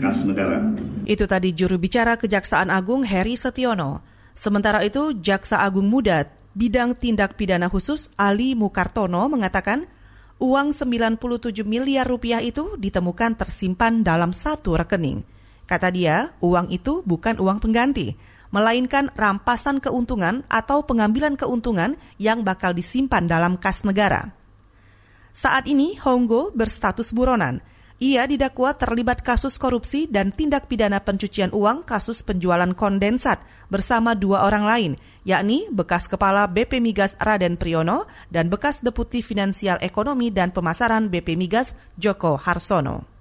kas 0.00 0.24
negara. 0.26 0.60
Itu 1.04 1.28
tadi 1.28 1.52
juru 1.52 1.76
bicara 1.76 2.16
Kejaksaan 2.16 2.72
Agung 2.72 3.04
Heri 3.04 3.36
Setiono. 3.36 4.00
Sementara 4.34 4.82
itu, 4.82 5.14
Jaksa 5.14 5.62
Agung 5.62 5.86
Muda 5.86 6.26
Bidang 6.54 6.94
Tindak 6.94 7.34
Pidana 7.34 7.66
Khusus 7.66 8.14
Ali 8.14 8.54
Mukartono 8.54 9.26
mengatakan 9.26 9.90
uang 10.38 10.70
97 10.70 11.66
miliar 11.66 12.06
rupiah 12.06 12.38
itu 12.38 12.78
ditemukan 12.78 13.34
tersimpan 13.34 14.06
dalam 14.06 14.30
satu 14.30 14.78
rekening. 14.78 15.26
Kata 15.64 15.88
dia, 15.88 16.36
uang 16.44 16.68
itu 16.68 17.00
bukan 17.08 17.40
uang 17.40 17.60
pengganti, 17.60 18.16
melainkan 18.52 19.08
rampasan 19.16 19.80
keuntungan 19.80 20.44
atau 20.52 20.84
pengambilan 20.84 21.34
keuntungan 21.40 21.96
yang 22.20 22.44
bakal 22.44 22.76
disimpan 22.76 23.24
dalam 23.24 23.56
kas 23.56 23.82
negara. 23.82 24.36
Saat 25.34 25.66
ini, 25.66 25.96
Honggo 25.98 26.52
berstatus 26.52 27.10
buronan– 27.10 27.60
ia 28.02 28.26
didakwa 28.26 28.74
terlibat 28.74 29.22
kasus 29.22 29.54
korupsi 29.54 30.10
dan 30.10 30.34
tindak 30.34 30.66
pidana 30.66 30.98
pencucian 30.98 31.54
uang 31.54 31.86
kasus 31.86 32.26
penjualan 32.26 32.68
kondensat 32.74 33.38
bersama 33.70 34.18
dua 34.18 34.42
orang 34.42 34.66
lain, 34.66 34.92
yakni 35.22 35.70
bekas 35.70 36.10
Kepala 36.10 36.50
BP 36.50 36.82
Migas 36.82 37.14
Raden 37.22 37.54
Priyono 37.54 38.10
dan 38.34 38.50
bekas 38.50 38.82
Deputi 38.82 39.22
Finansial 39.22 39.78
Ekonomi 39.78 40.34
dan 40.34 40.50
Pemasaran 40.50 41.06
BP 41.06 41.38
Migas 41.38 41.70
Joko 41.94 42.34
Harsono. 42.34 43.13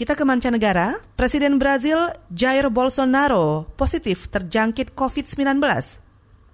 Kita 0.00 0.16
ke 0.16 0.24
mancanegara, 0.24 0.96
Presiden 1.12 1.60
Brazil 1.60 2.08
Jair 2.32 2.72
Bolsonaro 2.72 3.68
positif 3.76 4.32
terjangkit 4.32 4.96
COVID-19. 4.96 5.60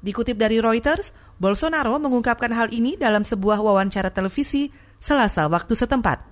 Dikutip 0.02 0.34
dari 0.34 0.58
Reuters, 0.58 1.14
Bolsonaro 1.38 1.94
mengungkapkan 2.02 2.50
hal 2.50 2.74
ini 2.74 2.98
dalam 2.98 3.22
sebuah 3.22 3.62
wawancara 3.62 4.10
televisi 4.10 4.74
Selasa 4.98 5.46
waktu 5.46 5.78
setempat. 5.78 6.26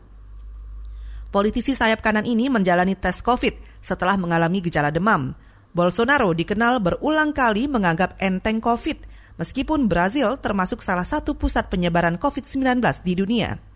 Politisi 1.30 1.78
sayap 1.78 2.02
kanan 2.02 2.26
ini 2.26 2.50
menjalani 2.50 2.98
tes 2.98 3.22
COVID 3.22 3.78
setelah 3.78 4.18
mengalami 4.18 4.58
gejala 4.58 4.90
demam. 4.90 5.38
Bolsonaro 5.70 6.34
dikenal 6.34 6.82
berulang 6.82 7.30
kali 7.30 7.70
menganggap 7.70 8.18
enteng 8.18 8.58
COVID, 8.58 9.06
meskipun 9.38 9.86
Brazil 9.86 10.34
termasuk 10.42 10.82
salah 10.82 11.06
satu 11.06 11.38
pusat 11.38 11.70
penyebaran 11.70 12.18
COVID-19 12.18 12.82
di 13.06 13.14
dunia. 13.14 13.73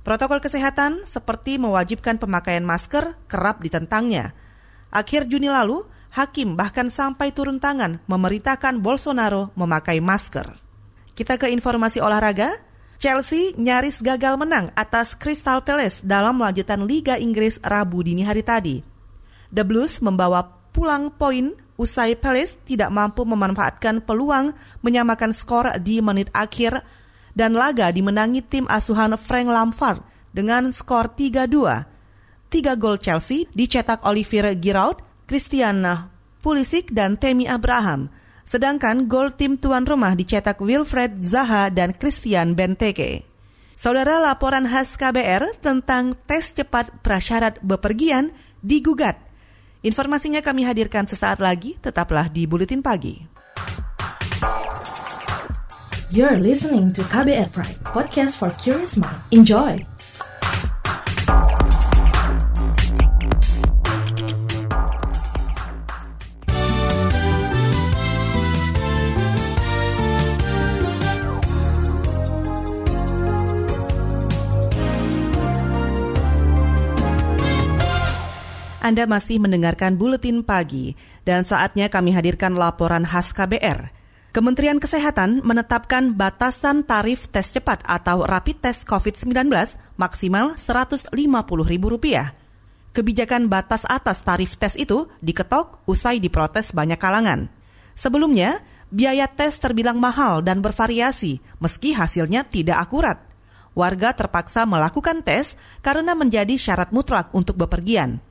Protokol 0.00 0.40
kesehatan 0.40 1.04
seperti 1.04 1.60
mewajibkan 1.60 2.16
pemakaian 2.16 2.64
masker 2.64 3.20
kerap 3.28 3.60
ditentangnya. 3.60 4.32
Akhir 4.88 5.28
Juni 5.28 5.52
lalu, 5.52 5.84
hakim 6.16 6.56
bahkan 6.56 6.88
sampai 6.88 7.36
turun 7.36 7.60
tangan 7.60 8.00
memerintahkan 8.08 8.80
Bolsonaro 8.80 9.52
memakai 9.54 10.00
masker. 10.00 10.56
Kita 11.12 11.36
ke 11.36 11.52
informasi 11.52 12.00
olahraga. 12.00 12.56
Chelsea 13.00 13.56
nyaris 13.56 14.04
gagal 14.04 14.36
menang 14.36 14.76
atas 14.76 15.16
Crystal 15.16 15.64
Palace 15.64 16.04
dalam 16.04 16.36
lanjutan 16.36 16.84
Liga 16.84 17.16
Inggris 17.16 17.56
Rabu 17.64 18.04
dini 18.04 18.20
hari 18.20 18.44
tadi. 18.44 18.84
The 19.48 19.64
Blues 19.64 20.04
membawa 20.04 20.44
pulang 20.68 21.08
poin 21.08 21.56
usai 21.80 22.12
Palace 22.12 22.60
tidak 22.68 22.92
mampu 22.92 23.24
memanfaatkan 23.24 24.04
peluang 24.04 24.52
menyamakan 24.84 25.32
skor 25.32 25.80
di 25.80 26.04
menit 26.04 26.28
akhir 26.36 26.84
dan 27.34 27.54
laga 27.54 27.90
dimenangi 27.94 28.42
tim 28.42 28.66
asuhan 28.66 29.14
Frank 29.14 29.48
Lampard 29.48 30.00
dengan 30.34 30.70
skor 30.70 31.12
3-2. 31.12 32.50
Tiga 32.50 32.74
gol 32.74 32.98
Chelsea 32.98 33.46
dicetak 33.54 34.02
Olivier 34.06 34.54
Giroud, 34.58 35.02
Christian 35.26 35.86
Pulisic, 36.42 36.90
dan 36.90 37.14
Temi 37.18 37.46
Abraham– 37.46 38.06
Sedangkan 38.50 39.06
gol 39.06 39.30
tim 39.30 39.54
tuan 39.54 39.86
rumah 39.86 40.18
dicetak 40.18 40.58
Wilfred 40.58 41.22
Zaha 41.22 41.70
dan 41.70 41.94
Christian 41.94 42.58
Benteke. 42.58 43.22
Saudara 43.78 44.18
laporan 44.18 44.66
khas 44.66 44.98
KBR 44.98 45.62
tentang 45.62 46.18
tes 46.26 46.50
cepat 46.50 46.90
prasyarat 46.98 47.62
bepergian 47.62 48.34
digugat. 48.58 49.22
Informasinya 49.86 50.42
kami 50.42 50.66
hadirkan 50.66 51.06
sesaat 51.06 51.38
lagi, 51.38 51.78
tetaplah 51.78 52.26
di 52.26 52.50
Buletin 52.50 52.82
Pagi. 52.82 53.39
You're 56.10 56.42
listening 56.42 56.90
to 56.98 57.06
KBR 57.06 57.54
Pride, 57.54 57.78
podcast 57.86 58.34
for 58.34 58.50
curious 58.58 58.98
mind. 58.98 59.14
Enjoy! 59.30 59.78
Anda 78.82 79.06
masih 79.06 79.38
mendengarkan 79.38 79.94
buletin 79.94 80.42
pagi 80.42 80.98
dan 81.22 81.46
saatnya 81.46 81.86
kami 81.86 82.10
hadirkan 82.10 82.58
laporan 82.58 83.06
khas 83.06 83.30
KBR. 83.30 83.99
Kementerian 84.30 84.78
Kesehatan 84.78 85.42
menetapkan 85.42 86.14
batasan 86.14 86.86
tarif 86.86 87.26
tes 87.34 87.50
cepat 87.50 87.82
atau 87.82 88.22
rapid 88.22 88.62
test 88.62 88.86
COVID-19 88.86 89.50
maksimal 89.98 90.54
Rp150.000. 90.54 92.30
Kebijakan 92.94 93.50
batas 93.50 93.82
atas 93.90 94.22
tarif 94.22 94.54
tes 94.54 94.78
itu 94.78 95.10
diketok 95.18 95.82
usai 95.90 96.22
diprotes 96.22 96.70
banyak 96.70 96.94
kalangan. 96.94 97.50
Sebelumnya, 97.98 98.62
biaya 98.94 99.26
tes 99.26 99.58
terbilang 99.58 99.98
mahal 99.98 100.46
dan 100.46 100.62
bervariasi 100.62 101.42
meski 101.58 101.90
hasilnya 101.90 102.46
tidak 102.46 102.78
akurat. 102.86 103.18
Warga 103.74 104.14
terpaksa 104.14 104.62
melakukan 104.62 105.26
tes 105.26 105.58
karena 105.82 106.14
menjadi 106.14 106.54
syarat 106.54 106.94
mutlak 106.94 107.34
untuk 107.34 107.58
bepergian. 107.58 108.22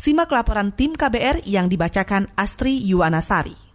Simak 0.00 0.32
laporan 0.32 0.72
tim 0.72 0.96
KBR 0.96 1.44
yang 1.44 1.68
dibacakan 1.68 2.32
Astri 2.40 2.80
Yuwanasari. 2.88 3.71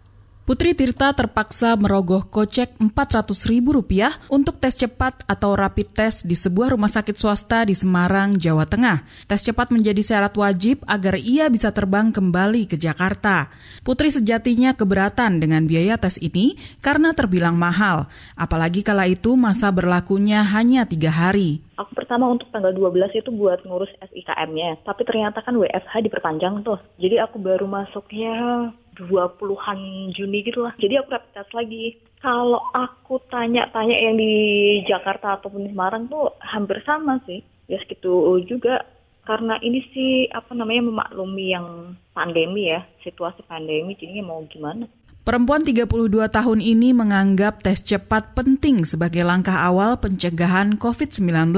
Putri 0.48 0.72
Tirta 0.72 1.12
terpaksa 1.12 1.76
merogoh 1.76 2.24
kocek 2.24 2.80
Rp400.000 2.80 4.32
untuk 4.32 4.56
tes 4.56 4.80
cepat 4.80 5.20
atau 5.28 5.52
rapid 5.52 5.92
test 5.92 6.24
di 6.24 6.32
sebuah 6.32 6.72
rumah 6.72 6.88
sakit 6.88 7.20
swasta 7.20 7.68
di 7.68 7.76
Semarang, 7.76 8.32
Jawa 8.32 8.64
Tengah. 8.64 9.04
Tes 9.28 9.44
cepat 9.44 9.68
menjadi 9.68 10.00
syarat 10.00 10.32
wajib 10.40 10.80
agar 10.88 11.20
ia 11.20 11.52
bisa 11.52 11.68
terbang 11.68 12.08
kembali 12.16 12.64
ke 12.64 12.80
Jakarta. 12.80 13.52
Putri 13.84 14.08
sejatinya 14.08 14.72
keberatan 14.72 15.36
dengan 15.36 15.68
biaya 15.68 16.00
tes 16.00 16.16
ini 16.16 16.56
karena 16.80 17.12
terbilang 17.12 17.52
mahal, 17.52 18.08
apalagi 18.32 18.80
kala 18.80 19.04
itu 19.04 19.36
masa 19.36 19.68
berlakunya 19.68 20.48
hanya 20.48 20.88
tiga 20.88 21.12
hari. 21.12 21.60
Aku 21.76 21.92
pertama 21.92 22.24
untuk 22.24 22.48
tanggal 22.48 22.72
12 22.72 23.20
itu 23.20 23.28
buat 23.36 23.60
ngurus 23.68 23.92
SIKM-nya, 24.00 24.80
tapi 24.82 25.04
ternyata 25.04 25.44
kan 25.44 25.54
WFH 25.60 26.08
diperpanjang 26.08 26.64
tuh. 26.64 26.80
Jadi 26.96 27.20
aku 27.20 27.36
baru 27.36 27.68
masuknya 27.68 28.72
20-an 28.98 30.10
Juni 30.10 30.42
gitu 30.42 30.66
lah. 30.66 30.74
Jadi 30.80 30.98
aku 30.98 31.14
rapid 31.14 31.32
test 31.34 31.52
lagi. 31.54 31.98
Kalau 32.18 32.58
aku 32.74 33.22
tanya-tanya 33.30 33.94
yang 33.94 34.18
di 34.18 34.34
Jakarta 34.82 35.38
ataupun 35.38 35.66
di 35.66 35.70
Semarang 35.70 36.10
tuh 36.10 36.34
hampir 36.42 36.82
sama 36.82 37.22
sih. 37.24 37.38
Ya 37.70 37.78
segitu 37.78 38.42
juga. 38.42 38.82
Karena 39.22 39.60
ini 39.60 39.84
sih 39.92 40.24
apa 40.32 40.56
namanya 40.56 40.88
memaklumi 40.88 41.52
yang 41.52 41.92
pandemi 42.16 42.72
ya, 42.72 42.80
situasi 43.04 43.44
pandemi 43.44 43.92
jadinya 43.94 44.32
mau 44.32 44.40
gimana. 44.48 44.88
Perempuan 45.28 45.60
32 45.60 46.08
tahun 46.32 46.64
ini 46.64 46.96
menganggap 46.96 47.60
tes 47.60 47.84
cepat 47.84 48.32
penting 48.32 48.88
sebagai 48.88 49.20
langkah 49.28 49.60
awal 49.60 50.00
pencegahan 50.00 50.80
COVID-19. 50.80 51.52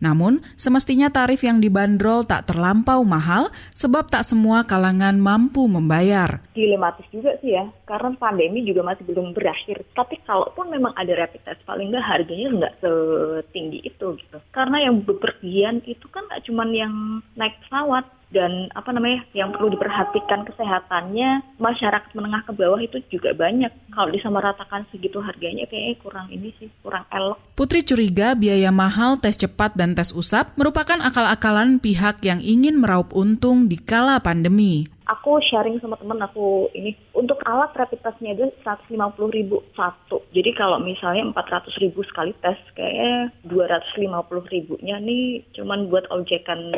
Namun, 0.00 0.40
semestinya 0.56 1.12
tarif 1.12 1.44
yang 1.44 1.60
dibanderol 1.60 2.24
tak 2.24 2.48
terlampau 2.48 3.04
mahal 3.04 3.52
sebab 3.76 4.08
tak 4.08 4.24
semua 4.24 4.64
kalangan 4.64 5.20
mampu 5.20 5.68
membayar. 5.68 6.40
Dilematis 6.56 7.04
juga 7.12 7.36
sih 7.44 7.52
ya, 7.52 7.68
karena 7.84 8.16
pandemi 8.16 8.64
juga 8.64 8.80
masih 8.80 9.04
belum 9.04 9.36
berakhir. 9.36 9.84
Tapi 9.92 10.24
kalaupun 10.24 10.72
memang 10.72 10.96
ada 10.96 11.12
rapid 11.12 11.44
test, 11.44 11.60
paling 11.68 11.92
nggak 11.92 12.08
harganya 12.08 12.48
nggak 12.56 12.74
setinggi 12.80 13.84
itu 13.84 14.16
gitu. 14.16 14.40
Karena 14.48 14.80
yang 14.80 15.04
bepergian 15.04 15.84
itu 15.84 16.08
kan 16.08 16.24
nggak 16.24 16.48
cuma 16.48 16.64
yang 16.72 17.20
naik 17.36 17.60
pesawat, 17.68 18.08
dan 18.34 18.66
apa 18.74 18.90
namanya 18.90 19.22
yang 19.30 19.54
perlu 19.54 19.70
diperhatikan 19.70 20.42
kesehatannya 20.42 21.54
masyarakat 21.62 22.10
menengah 22.18 22.42
ke 22.42 22.52
bawah 22.52 22.82
itu 22.82 22.98
juga 23.06 23.30
banyak. 23.30 23.70
Kalau 23.94 24.10
disamaratakan 24.10 24.90
segitu 24.90 25.22
harganya 25.22 25.70
kayaknya 25.70 26.02
kurang 26.02 26.26
ini 26.34 26.50
sih 26.58 26.66
kurang 26.82 27.06
elok. 27.14 27.38
Putri 27.54 27.86
curiga 27.86 28.34
biaya 28.34 28.74
mahal 28.74 29.22
tes 29.22 29.38
cepat 29.38 29.78
dan 29.78 29.94
tes 29.94 30.10
usap 30.10 30.50
merupakan 30.58 30.98
akal-akalan 30.98 31.78
pihak 31.78 32.18
yang 32.26 32.42
ingin 32.42 32.82
meraup 32.82 33.14
untung 33.14 33.70
di 33.70 33.78
kala 33.78 34.18
pandemi. 34.18 34.90
Aku 35.04 35.36
sharing 35.36 35.84
sama 35.84 36.00
temen 36.00 36.16
aku 36.16 36.72
ini 36.72 36.96
untuk 37.12 37.36
alat 37.44 37.76
rapid 37.76 38.00
testnya 38.00 38.32
aja 38.32 38.48
150 38.80 39.36
ribu 39.36 39.60
satu. 39.76 40.24
Jadi 40.32 40.56
kalau 40.56 40.80
misalnya 40.80 41.28
400 41.28 41.76
ribu 41.84 42.00
sekali 42.08 42.32
tes 42.40 42.56
kayaknya 42.72 43.28
250 43.44 44.00
ribunya 44.48 44.96
nih 44.96 45.44
cuman 45.52 45.92
buat 45.92 46.08
objekan 46.08 46.72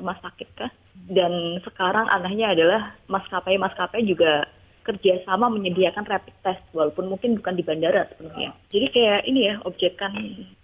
rumah 0.00 0.18
sakit 0.24 0.48
kah? 0.56 0.72
Dan 0.96 1.60
sekarang 1.62 2.08
anehnya 2.08 2.56
adalah 2.56 2.96
maskapai-maskapai 3.06 4.02
juga 4.08 4.48
kerjasama 4.80 5.52
menyediakan 5.52 6.08
rapid 6.08 6.34
test 6.40 6.64
walaupun 6.72 7.12
mungkin 7.12 7.36
bukan 7.38 7.54
di 7.54 7.62
bandara 7.62 8.08
sebenarnya. 8.10 8.50
Jadi 8.72 8.86
kayak 8.90 9.20
ini 9.28 9.40
ya 9.46 9.54
objekan 9.62 10.12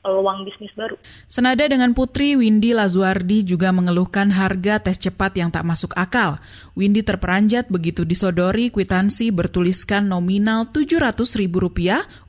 peluang 0.00 0.42
bisnis 0.48 0.72
baru. 0.72 0.96
Senada 1.28 1.68
dengan 1.68 1.92
Putri, 1.92 2.34
Windy 2.34 2.72
Lazuardi 2.72 3.44
juga 3.44 3.70
mengeluhkan 3.70 4.32
harga 4.32 4.80
tes 4.80 4.96
cepat 4.98 5.36
yang 5.36 5.52
tak 5.52 5.68
masuk 5.68 5.92
akal. 5.94 6.40
Windy 6.72 7.04
terperanjat 7.04 7.68
begitu 7.68 8.08
disodori 8.08 8.72
kwitansi 8.72 9.30
bertuliskan 9.30 10.08
nominal 10.08 10.72
Rp700.000 10.72 11.46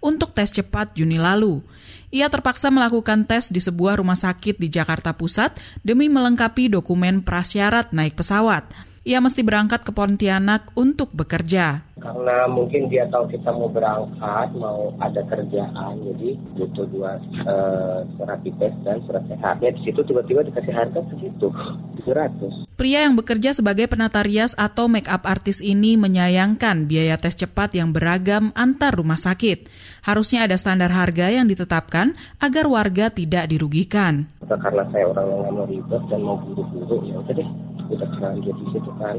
untuk 0.04 0.36
tes 0.36 0.52
cepat 0.54 0.94
Juni 0.94 1.18
lalu. 1.18 1.64
Ia 2.08 2.32
terpaksa 2.32 2.72
melakukan 2.72 3.28
tes 3.28 3.52
di 3.52 3.60
sebuah 3.60 4.00
rumah 4.00 4.16
sakit 4.16 4.56
di 4.56 4.72
Jakarta 4.72 5.12
Pusat 5.12 5.60
demi 5.84 6.08
melengkapi 6.08 6.72
dokumen 6.72 7.20
prasyarat 7.20 7.92
naik 7.92 8.16
pesawat. 8.16 8.87
Ia 9.08 9.24
mesti 9.24 9.40
berangkat 9.40 9.88
ke 9.88 9.96
Pontianak 9.96 10.76
untuk 10.76 11.16
bekerja 11.16 11.88
karena 12.08 12.46
mungkin 12.48 12.88
dia 12.88 13.10
tahu 13.10 13.26
kita 13.28 13.50
mau 13.52 13.68
berangkat, 13.68 14.54
mau 14.56 14.94
ada 15.02 15.22
kerjaan, 15.26 15.98
jadi 16.06 16.40
butuh 16.56 16.86
dua 16.94 17.18
uh, 17.44 18.06
rapid 18.22 18.54
test 18.62 18.78
dan 18.86 19.02
surat 19.04 19.26
sehat. 19.26 19.58
Ya 19.60 19.74
di 19.74 19.82
situ 19.82 20.06
tiba-tiba 20.06 20.46
dikasih 20.46 20.74
harga 20.74 21.02
segitu, 21.10 21.50
700. 22.06 22.70
Pria 22.78 23.04
yang 23.10 23.18
bekerja 23.18 23.58
sebagai 23.58 23.90
penata 23.90 24.22
rias 24.22 24.54
atau 24.54 24.86
make 24.86 25.10
up 25.10 25.26
artis 25.26 25.60
ini 25.60 25.98
menyayangkan 25.98 26.86
biaya 26.86 27.18
tes 27.18 27.34
cepat 27.34 27.74
yang 27.74 27.90
beragam 27.90 28.54
antar 28.54 28.94
rumah 28.94 29.18
sakit. 29.18 29.66
Harusnya 30.06 30.46
ada 30.46 30.56
standar 30.56 30.94
harga 30.94 31.34
yang 31.34 31.50
ditetapkan 31.50 32.14
agar 32.38 32.70
warga 32.70 33.10
tidak 33.10 33.50
dirugikan. 33.50 34.30
Karena 34.46 34.86
saya 34.94 35.10
orang 35.10 35.26
yang 35.28 35.42
mau 35.58 35.66
ribet 35.66 36.04
dan 36.08 36.22
mau 36.22 36.38
buru-buru, 36.40 37.04
ya 37.10 37.20
udah 37.20 37.36
deh, 37.36 37.50
udah 37.90 38.08
terlanjur 38.18 38.56
di 38.56 38.66
situ 38.76 38.92
kan. 39.00 39.18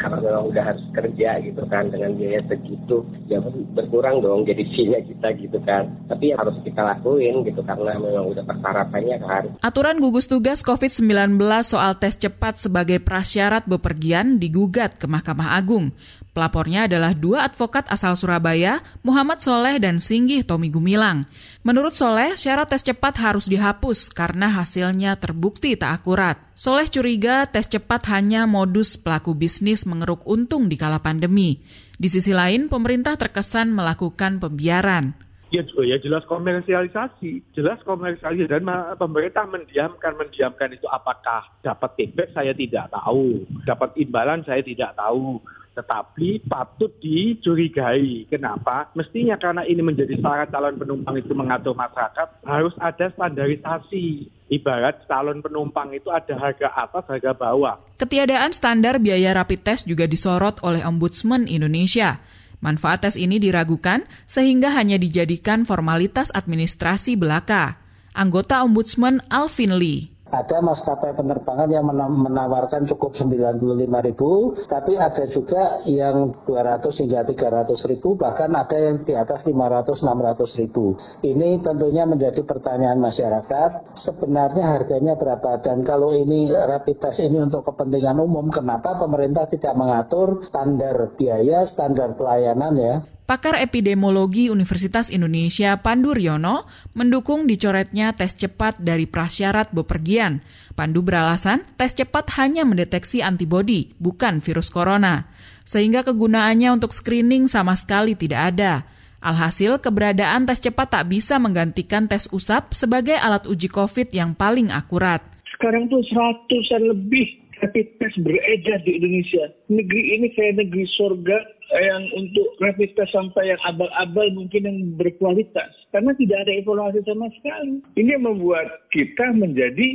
Karena 0.00 0.16
memang 0.16 0.48
udah 0.48 0.64
harus 0.64 0.80
kerja 0.96 1.44
gitu 1.44 1.60
kan 1.68 1.92
dengan 1.92 2.16
biaya 2.16 2.40
segitu 2.48 3.04
ya 3.28 3.36
berkurang 3.76 4.24
dong 4.24 4.48
jadi 4.48 4.64
fee 4.64 4.96
kita 5.12 5.28
gitu 5.36 5.60
kan. 5.60 5.92
Tapi 6.08 6.32
ya 6.32 6.40
harus 6.40 6.56
kita 6.64 6.80
lakuin 6.80 7.44
gitu 7.44 7.60
karena 7.60 8.00
memang 8.00 8.32
udah 8.32 8.44
persyaratannya 8.48 9.16
kan. 9.20 9.44
Aturan 9.60 10.00
gugus 10.00 10.24
tugas 10.24 10.64
COVID-19 10.64 11.36
soal 11.60 12.00
tes 12.00 12.16
cepat 12.16 12.56
sebagai 12.56 12.96
prasyarat 13.04 13.68
bepergian 13.68 14.40
digugat 14.40 14.96
ke 14.96 15.04
Mahkamah 15.04 15.60
Agung 15.60 15.92
Pelapornya 16.30 16.86
adalah 16.86 17.10
dua 17.10 17.42
advokat 17.42 17.90
asal 17.90 18.14
Surabaya, 18.14 18.86
Muhammad 19.02 19.42
Soleh 19.42 19.82
dan 19.82 19.98
Singgih 19.98 20.46
Tommy 20.46 20.70
Gumilang. 20.70 21.26
Menurut 21.66 21.98
Soleh, 21.98 22.38
syarat 22.38 22.70
tes 22.70 22.86
cepat 22.86 23.18
harus 23.18 23.50
dihapus 23.50 24.14
karena 24.14 24.46
hasilnya 24.46 25.18
terbukti 25.18 25.74
tak 25.74 25.90
akurat. 26.02 26.38
Soleh 26.54 26.86
curiga 26.86 27.50
tes 27.50 27.66
cepat 27.66 28.06
hanya 28.14 28.46
modus 28.46 28.94
pelaku 28.94 29.34
bisnis 29.34 29.82
mengeruk 29.90 30.22
untung 30.22 30.70
di 30.70 30.78
kala 30.78 31.02
pandemi. 31.02 31.66
Di 31.98 32.06
sisi 32.06 32.30
lain, 32.30 32.70
pemerintah 32.70 33.18
terkesan 33.18 33.74
melakukan 33.74 34.38
pembiaran. 34.38 35.30
Ya, 35.50 35.66
ya 35.66 35.98
jelas 35.98 36.22
komersialisasi, 36.30 37.42
jelas 37.58 37.82
komersialisasi 37.82 38.46
dan 38.46 38.62
pemerintah 38.94 39.50
mendiamkan 39.50 40.14
mendiamkan 40.14 40.70
itu 40.70 40.86
apakah 40.86 41.42
dapat 41.58 41.90
feedback 41.98 42.30
saya 42.30 42.54
tidak 42.54 42.86
tahu, 42.94 43.42
dapat 43.66 43.90
imbalan 43.98 44.46
saya 44.46 44.62
tidak 44.62 44.94
tahu, 44.94 45.42
tetapi 45.80 46.44
patut 46.44 46.92
dicurigai. 47.00 48.28
Kenapa? 48.28 48.92
Mestinya 48.92 49.40
karena 49.40 49.64
ini 49.64 49.80
menjadi 49.80 50.12
syarat 50.20 50.52
calon 50.52 50.76
penumpang 50.76 51.16
itu 51.16 51.32
mengatur 51.32 51.72
masyarakat, 51.72 52.44
harus 52.44 52.76
ada 52.76 53.08
standarisasi. 53.16 54.28
Ibarat 54.50 55.08
calon 55.08 55.40
penumpang 55.40 55.94
itu 55.96 56.12
ada 56.12 56.36
harga 56.36 56.68
atas, 56.76 57.08
harga 57.08 57.32
bawah. 57.32 57.80
Ketiadaan 57.96 58.52
standar 58.52 59.00
biaya 59.00 59.32
rapid 59.32 59.64
test 59.64 59.88
juga 59.88 60.04
disorot 60.04 60.60
oleh 60.60 60.84
Ombudsman 60.84 61.48
Indonesia. 61.48 62.20
Manfaat 62.60 63.08
tes 63.08 63.16
ini 63.16 63.40
diragukan 63.40 64.04
sehingga 64.28 64.68
hanya 64.76 65.00
dijadikan 65.00 65.64
formalitas 65.64 66.28
administrasi 66.36 67.16
belaka. 67.16 67.80
Anggota 68.12 68.60
Ombudsman 68.66 69.24
Alvin 69.32 69.80
Lee 69.80 70.19
ada 70.30 70.62
maskapai 70.62 71.18
penerbangan 71.18 71.68
yang 71.70 71.86
menawarkan 71.90 72.86
cukup 72.86 73.18
95 73.18 74.06
ribu, 74.06 74.54
tapi 74.70 74.94
ada 74.94 75.26
juga 75.26 75.82
yang 75.90 76.34
200 76.46 77.02
hingga 77.02 77.26
300 77.26 77.90
ribu, 77.90 78.14
bahkan 78.14 78.50
ada 78.54 78.78
yang 78.78 79.02
di 79.02 79.14
atas 79.18 79.42
500-600 79.42 80.60
ribu. 80.62 80.94
Ini 81.26 81.60
tentunya 81.66 82.06
menjadi 82.06 82.46
pertanyaan 82.46 83.02
masyarakat, 83.02 83.98
sebenarnya 83.98 84.78
harganya 84.78 85.18
berapa? 85.18 85.58
Dan 85.60 85.82
kalau 85.82 86.14
ini 86.14 86.50
rapid 86.50 86.96
test 87.02 87.20
ini 87.20 87.42
untuk 87.42 87.66
kepentingan 87.66 88.22
umum, 88.22 88.48
kenapa 88.54 88.96
pemerintah 89.02 89.50
tidak 89.50 89.74
mengatur 89.74 90.46
standar 90.46 91.14
biaya, 91.18 91.66
standar 91.66 92.14
pelayanan 92.14 92.74
ya? 92.78 92.96
Pakar 93.30 93.62
epidemiologi 93.62 94.50
Universitas 94.50 95.06
Indonesia 95.06 95.78
Pandu 95.78 96.10
Riono 96.10 96.66
mendukung 96.98 97.46
dicoretnya 97.46 98.10
tes 98.10 98.34
cepat 98.34 98.82
dari 98.82 99.06
prasyarat 99.06 99.70
bepergian. 99.70 100.42
Pandu 100.74 101.06
beralasan 101.06 101.62
tes 101.78 101.94
cepat 101.94 102.26
hanya 102.42 102.66
mendeteksi 102.66 103.22
antibodi, 103.22 103.94
bukan 104.02 104.42
virus 104.42 104.66
corona. 104.74 105.30
Sehingga 105.62 106.02
kegunaannya 106.02 106.74
untuk 106.74 106.90
screening 106.90 107.46
sama 107.46 107.78
sekali 107.78 108.18
tidak 108.18 108.50
ada. 108.50 108.82
Alhasil, 109.22 109.78
keberadaan 109.78 110.50
tes 110.50 110.58
cepat 110.58 110.90
tak 110.90 111.06
bisa 111.06 111.38
menggantikan 111.38 112.10
tes 112.10 112.26
usap 112.34 112.74
sebagai 112.74 113.14
alat 113.14 113.46
uji 113.46 113.70
COVID 113.70 114.10
yang 114.10 114.34
paling 114.34 114.74
akurat. 114.74 115.22
Sekarang 115.54 115.86
tuh 115.86 116.02
seratusan 116.10 116.82
lebih 116.82 117.39
rapid 117.60 117.86
test 118.00 118.16
beredar 118.24 118.80
di 118.82 118.96
Indonesia. 118.96 119.52
Negeri 119.68 120.02
ini 120.16 120.26
kayak 120.32 120.58
negeri 120.64 120.84
surga 120.96 121.38
yang 121.70 122.02
untuk 122.16 122.48
rapid 122.58 122.90
test 122.96 123.12
sampai 123.12 123.52
yang 123.52 123.60
abal-abal 123.68 124.26
mungkin 124.34 124.66
yang 124.66 124.78
berkualitas. 124.96 125.70
Karena 125.92 126.16
tidak 126.16 126.48
ada 126.48 126.52
evaluasi 126.56 127.00
sama 127.04 127.28
sekali. 127.38 127.84
Ini 128.00 128.18
membuat 128.18 128.90
kita 128.90 129.36
menjadi 129.36 129.88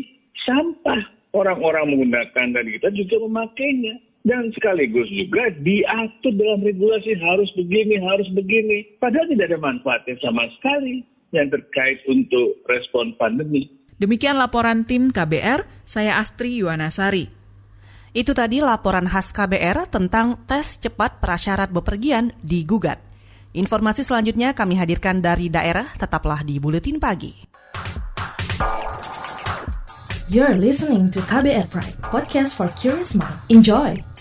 sampah. 0.45 1.13
Orang-orang 1.36 1.91
menggunakan 1.91 2.56
dan 2.56 2.63
kita 2.63 2.95
juga 2.95 3.28
memakainya. 3.28 3.99
Dan 4.23 4.56
sekaligus 4.56 5.06
juga 5.12 5.51
diatur 5.62 6.34
dalam 6.34 6.63
regulasi 6.63 7.13
harus 7.19 7.51
begini, 7.60 7.99
harus 7.99 8.25
begini. 8.32 8.88
Padahal 9.04 9.28
tidak 9.30 9.51
ada 9.51 9.60
manfaatnya 9.60 10.15
sama 10.23 10.47
sekali 10.58 11.04
yang 11.36 11.51
terkait 11.51 12.01
untuk 12.08 12.56
respon 12.71 13.13
pandemi. 13.19 13.67
Demikian 13.99 14.39
laporan 14.39 14.88
tim 14.88 15.12
KBR, 15.12 15.67
saya 15.84 16.23
Astri 16.23 16.56
Yuwanasari. 16.58 17.35
Itu 18.15 18.32
tadi 18.32 18.63
laporan 18.63 19.12
khas 19.12 19.36
KBR 19.36 19.91
tentang 19.91 20.39
tes 20.47 20.80
cepat 20.80 21.19
prasyarat 21.19 21.67
bepergian 21.67 22.32
digugat. 22.39 23.04
Informasi 23.51 24.08
selanjutnya 24.08 24.56
kami 24.56 24.80
hadirkan 24.80 25.19
dari 25.19 25.51
daerah, 25.51 25.84
tetaplah 25.99 26.39
di 26.47 26.56
Buletin 26.56 26.95
Pagi. 26.95 27.36
You're 30.32 30.56
listening 30.56 31.12
to 31.12 31.19
KBR 31.28 31.67
Pride, 31.67 31.99
podcast 32.08 32.56
for 32.56 32.71
curious 32.80 33.19
mind. 33.19 33.36
Enjoy! 33.51 34.14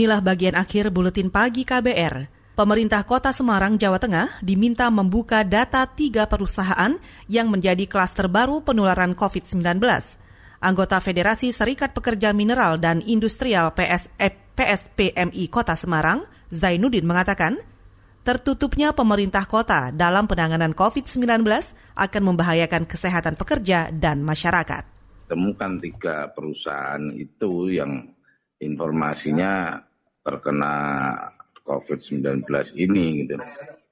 Inilah 0.00 0.24
bagian 0.24 0.56
akhir 0.56 0.88
buletin 0.96 1.28
pagi 1.28 1.60
KBR. 1.60 2.24
Pemerintah 2.56 3.04
Kota 3.04 3.36
Semarang, 3.36 3.76
Jawa 3.76 4.00
Tengah 4.00 4.40
diminta 4.40 4.88
membuka 4.88 5.44
data 5.44 5.84
tiga 5.84 6.24
perusahaan 6.24 6.96
yang 7.28 7.52
menjadi 7.52 7.84
klaster 7.84 8.24
baru 8.24 8.64
penularan 8.64 9.12
COVID-19. 9.12 9.60
Anggota 10.64 11.04
Federasi 11.04 11.52
Serikat 11.52 11.92
Pekerja 11.92 12.32
Mineral 12.32 12.80
dan 12.80 13.04
Industrial 13.04 13.76
PS, 13.76 14.08
eh, 14.16 14.32
PSPMI 14.32 15.52
Kota 15.52 15.76
Semarang, 15.76 16.24
Zainuddin 16.48 17.04
mengatakan, 17.04 17.60
tertutupnya 18.24 18.96
pemerintah 18.96 19.44
kota 19.44 19.92
dalam 19.92 20.24
penanganan 20.24 20.72
COVID-19 20.72 21.44
akan 21.92 22.22
membahayakan 22.24 22.88
kesehatan 22.88 23.36
pekerja 23.36 23.92
dan 23.92 24.24
masyarakat. 24.24 24.80
Temukan 25.28 25.76
tiga 25.76 26.32
perusahaan 26.32 27.04
itu 27.12 27.68
yang 27.68 28.16
informasinya 28.64 29.89
terkena 30.20 30.74
COVID-19 31.64 32.44
ini 32.76 33.24
gitu. 33.24 33.36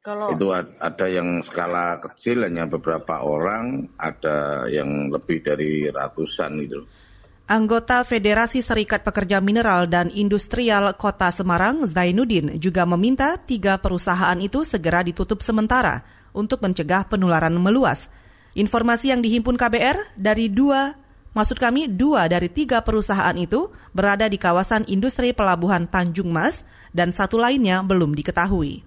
Kalau 0.03 0.33
itu 0.33 0.47
ada 0.57 1.07
yang 1.11 1.45
skala 1.45 2.01
kecil 2.01 2.47
hanya 2.47 2.65
beberapa 2.65 3.21
orang, 3.21 3.93
ada 4.01 4.65
yang 4.71 5.13
lebih 5.13 5.45
dari 5.45 5.91
ratusan 5.93 6.65
gitu. 6.65 6.81
Anggota 7.49 8.05
Federasi 8.05 8.61
Serikat 8.61 9.05
Pekerja 9.05 9.41
Mineral 9.41 9.89
dan 9.89 10.13
Industrial 10.13 10.93
Kota 11.01 11.33
Semarang, 11.33 11.89
Zainuddin, 11.89 12.61
juga 12.61 12.85
meminta 12.85 13.41
tiga 13.41 13.81
perusahaan 13.81 14.37
itu 14.37 14.69
segera 14.69 15.01
ditutup 15.01 15.41
sementara 15.41 16.05
untuk 16.37 16.61
mencegah 16.61 17.09
penularan 17.09 17.57
meluas. 17.57 18.13
Informasi 18.53 19.17
yang 19.17 19.25
dihimpun 19.25 19.57
KBR 19.57 20.13
dari 20.13 20.53
dua 20.53 20.93
Maksud 21.37 21.61
kami, 21.61 21.87
dua 21.93 22.27
dari 22.27 22.49
tiga 22.49 22.81
perusahaan 22.81 23.37
itu 23.37 23.69
berada 23.93 24.27
di 24.27 24.41
kawasan 24.41 24.89
industri 24.89 25.37
pelabuhan 25.37 25.85
Tanjung 25.85 26.33
Mas 26.33 26.65
dan 26.91 27.13
satu 27.13 27.37
lainnya 27.37 27.85
belum 27.85 28.17
diketahui. 28.17 28.83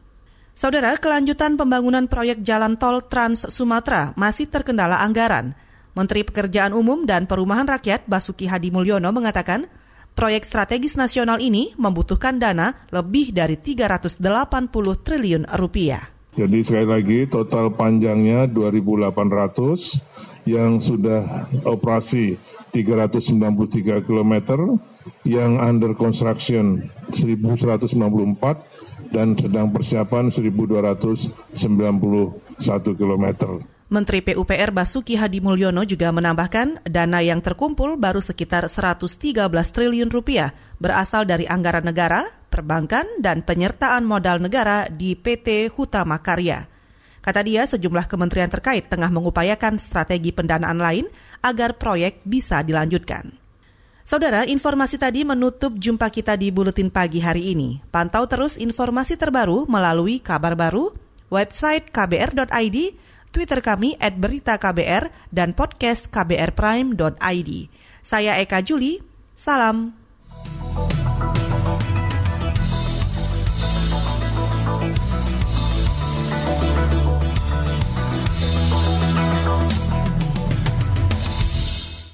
Saudara, 0.52 0.94
kelanjutan 1.00 1.56
pembangunan 1.56 2.06
proyek 2.06 2.44
jalan 2.44 2.76
tol 2.76 3.02
Trans 3.02 3.48
Sumatera 3.50 4.12
masih 4.20 4.52
terkendala 4.52 5.00
anggaran. 5.00 5.56
Menteri 5.92 6.24
Pekerjaan 6.24 6.72
Umum 6.72 7.04
dan 7.04 7.28
Perumahan 7.28 7.68
Rakyat 7.68 8.08
Basuki 8.08 8.48
Hadi 8.48 8.72
Mulyono 8.72 9.12
mengatakan, 9.12 9.68
proyek 10.16 10.44
strategis 10.44 11.00
nasional 11.00 11.40
ini 11.40 11.76
membutuhkan 11.80 12.40
dana 12.40 12.76
lebih 12.92 13.32
dari 13.36 13.60
380 13.60 14.20
triliun 15.04 15.44
rupiah. 15.56 16.04
Jadi 16.32 16.64
sekali 16.64 16.88
lagi 16.88 17.20
total 17.28 17.76
panjangnya 17.76 18.48
2.800 18.48 20.31
yang 20.46 20.82
sudah 20.82 21.50
operasi 21.68 22.38
393 22.72 24.08
km, 24.08 24.34
yang 25.28 25.60
under 25.60 25.92
construction 25.94 26.90
1194 27.12 29.12
dan 29.12 29.36
sedang 29.36 29.68
persiapan 29.70 30.32
1291 30.32 31.36
km. 32.96 33.28
Menteri 33.92 34.24
PUPR 34.24 34.72
Basuki 34.72 35.20
Hadi 35.20 35.44
Mulyono 35.44 35.84
juga 35.84 36.16
menambahkan 36.16 36.88
dana 36.88 37.20
yang 37.20 37.44
terkumpul 37.44 38.00
baru 38.00 38.24
sekitar 38.24 38.72
113 38.72 39.20
triliun 39.52 40.08
rupiah 40.08 40.56
berasal 40.80 41.28
dari 41.28 41.44
anggaran 41.44 41.84
negara, 41.84 42.24
perbankan, 42.48 43.04
dan 43.20 43.44
penyertaan 43.44 44.08
modal 44.08 44.40
negara 44.40 44.88
di 44.88 45.20
PT 45.20 45.68
Hutama 45.76 46.24
Karya. 46.24 46.71
Kata 47.22 47.46
dia, 47.46 47.70
sejumlah 47.70 48.10
kementerian 48.10 48.50
terkait 48.50 48.90
tengah 48.90 49.14
mengupayakan 49.14 49.78
strategi 49.78 50.34
pendanaan 50.34 50.82
lain 50.82 51.06
agar 51.46 51.78
proyek 51.78 52.26
bisa 52.26 52.66
dilanjutkan. 52.66 53.30
Saudara, 54.02 54.44
informasi 54.50 54.98
tadi 54.98 55.22
menutup 55.22 55.78
jumpa 55.78 56.10
kita 56.10 56.34
di 56.34 56.50
Buletin 56.50 56.90
Pagi 56.90 57.22
hari 57.22 57.54
ini. 57.54 57.78
Pantau 57.94 58.26
terus 58.26 58.58
informasi 58.58 59.16
terbaru 59.16 59.70
melalui 59.70 60.18
kabar 60.18 60.58
baru, 60.58 60.90
website 61.30 61.94
kbr.id, 61.94 62.78
Twitter 63.30 63.60
kami 63.62 63.96
at 64.02 64.18
berita 64.18 64.58
KBR, 64.58 65.30
dan 65.30 65.54
podcast 65.54 66.10
kbrprime.id. 66.10 67.52
Saya 68.02 68.42
Eka 68.42 68.66
Juli, 68.66 69.00
salam. 69.38 70.01